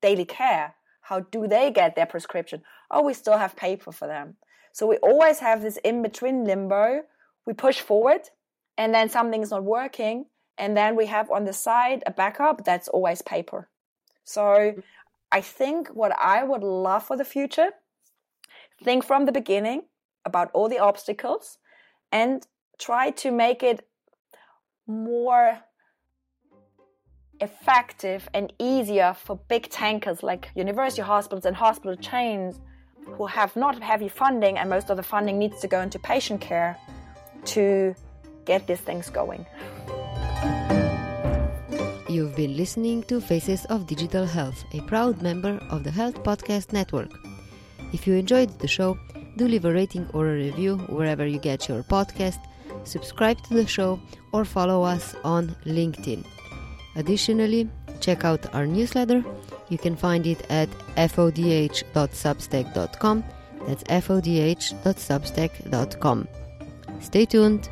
daily 0.00 0.24
care? 0.24 0.76
How 1.02 1.20
do 1.20 1.48
they 1.48 1.70
get 1.70 1.96
their 1.96 2.06
prescription? 2.06 2.62
Oh, 2.90 3.02
we 3.02 3.14
still 3.14 3.38
have 3.38 3.56
paper 3.56 3.92
for 3.92 4.06
them. 4.06 4.36
So 4.72 4.86
we 4.86 4.98
always 4.98 5.40
have 5.40 5.62
this 5.62 5.78
in 5.78 6.02
between 6.02 6.44
limbo. 6.44 7.02
We 7.44 7.54
push 7.54 7.80
forward, 7.80 8.30
and 8.76 8.94
then 8.94 9.08
something 9.08 9.42
is 9.42 9.50
not 9.50 9.64
working, 9.64 10.26
and 10.56 10.76
then 10.76 10.94
we 10.94 11.06
have 11.06 11.30
on 11.30 11.44
the 11.44 11.52
side 11.52 12.04
a 12.06 12.12
backup 12.12 12.64
that's 12.64 12.88
always 12.88 13.22
paper. 13.22 13.68
So 14.24 14.74
I 15.32 15.40
think 15.40 15.88
what 15.88 16.12
I 16.16 16.44
would 16.44 16.62
love 16.62 17.04
for 17.04 17.16
the 17.16 17.24
future 17.24 17.70
think 18.82 19.04
from 19.04 19.26
the 19.26 19.32
beginning 19.32 19.82
about 20.24 20.50
all 20.52 20.68
the 20.68 20.78
obstacles 20.78 21.58
and 22.12 22.46
try 22.78 23.10
to 23.10 23.30
make 23.30 23.62
it 23.62 23.86
more 24.86 25.58
effective 27.40 28.28
and 28.34 28.52
easier 28.58 29.14
for 29.14 29.38
big 29.48 29.68
tankers 29.70 30.22
like 30.22 30.50
university 30.54 31.02
hospitals 31.02 31.44
and 31.44 31.56
hospital 31.56 31.96
chains 31.96 32.60
who 33.04 33.26
have 33.26 33.54
not 33.56 33.80
heavy 33.82 34.08
funding 34.08 34.58
and 34.58 34.68
most 34.68 34.90
of 34.90 34.96
the 34.96 35.02
funding 35.02 35.38
needs 35.38 35.60
to 35.60 35.68
go 35.68 35.80
into 35.80 35.98
patient 35.98 36.40
care 36.40 36.76
to 37.44 37.94
get 38.44 38.66
these 38.66 38.80
things 38.80 39.08
going. 39.10 39.46
You've 42.08 42.34
been 42.34 42.56
listening 42.56 43.02
to 43.04 43.20
Faces 43.20 43.66
of 43.66 43.86
Digital 43.86 44.24
Health, 44.24 44.64
a 44.72 44.80
proud 44.82 45.22
member 45.22 45.60
of 45.70 45.84
the 45.84 45.90
Health 45.90 46.22
Podcast 46.22 46.72
Network. 46.72 47.12
If 47.92 48.06
you 48.06 48.14
enjoyed 48.14 48.58
the 48.58 48.68
show, 48.68 48.98
do 49.36 49.48
leave 49.48 49.64
a 49.64 49.72
rating 49.72 50.06
or 50.12 50.28
a 50.28 50.34
review 50.34 50.76
wherever 50.88 51.26
you 51.26 51.38
get 51.38 51.68
your 51.68 51.82
podcast, 51.82 52.38
subscribe 52.84 53.42
to 53.44 53.54
the 53.54 53.66
show, 53.66 53.98
or 54.32 54.44
follow 54.44 54.82
us 54.82 55.14
on 55.24 55.56
LinkedIn. 55.64 56.22
Additionally, 56.96 57.70
check 58.00 58.24
out 58.24 58.52
our 58.54 58.66
newsletter. 58.66 59.24
You 59.68 59.78
can 59.78 59.96
find 59.96 60.26
it 60.26 60.44
at 60.50 60.68
fodh.substack.com. 60.96 63.24
That's 63.66 63.82
fodh.substack.com. 63.84 66.28
Stay 67.00 67.24
tuned. 67.26 67.68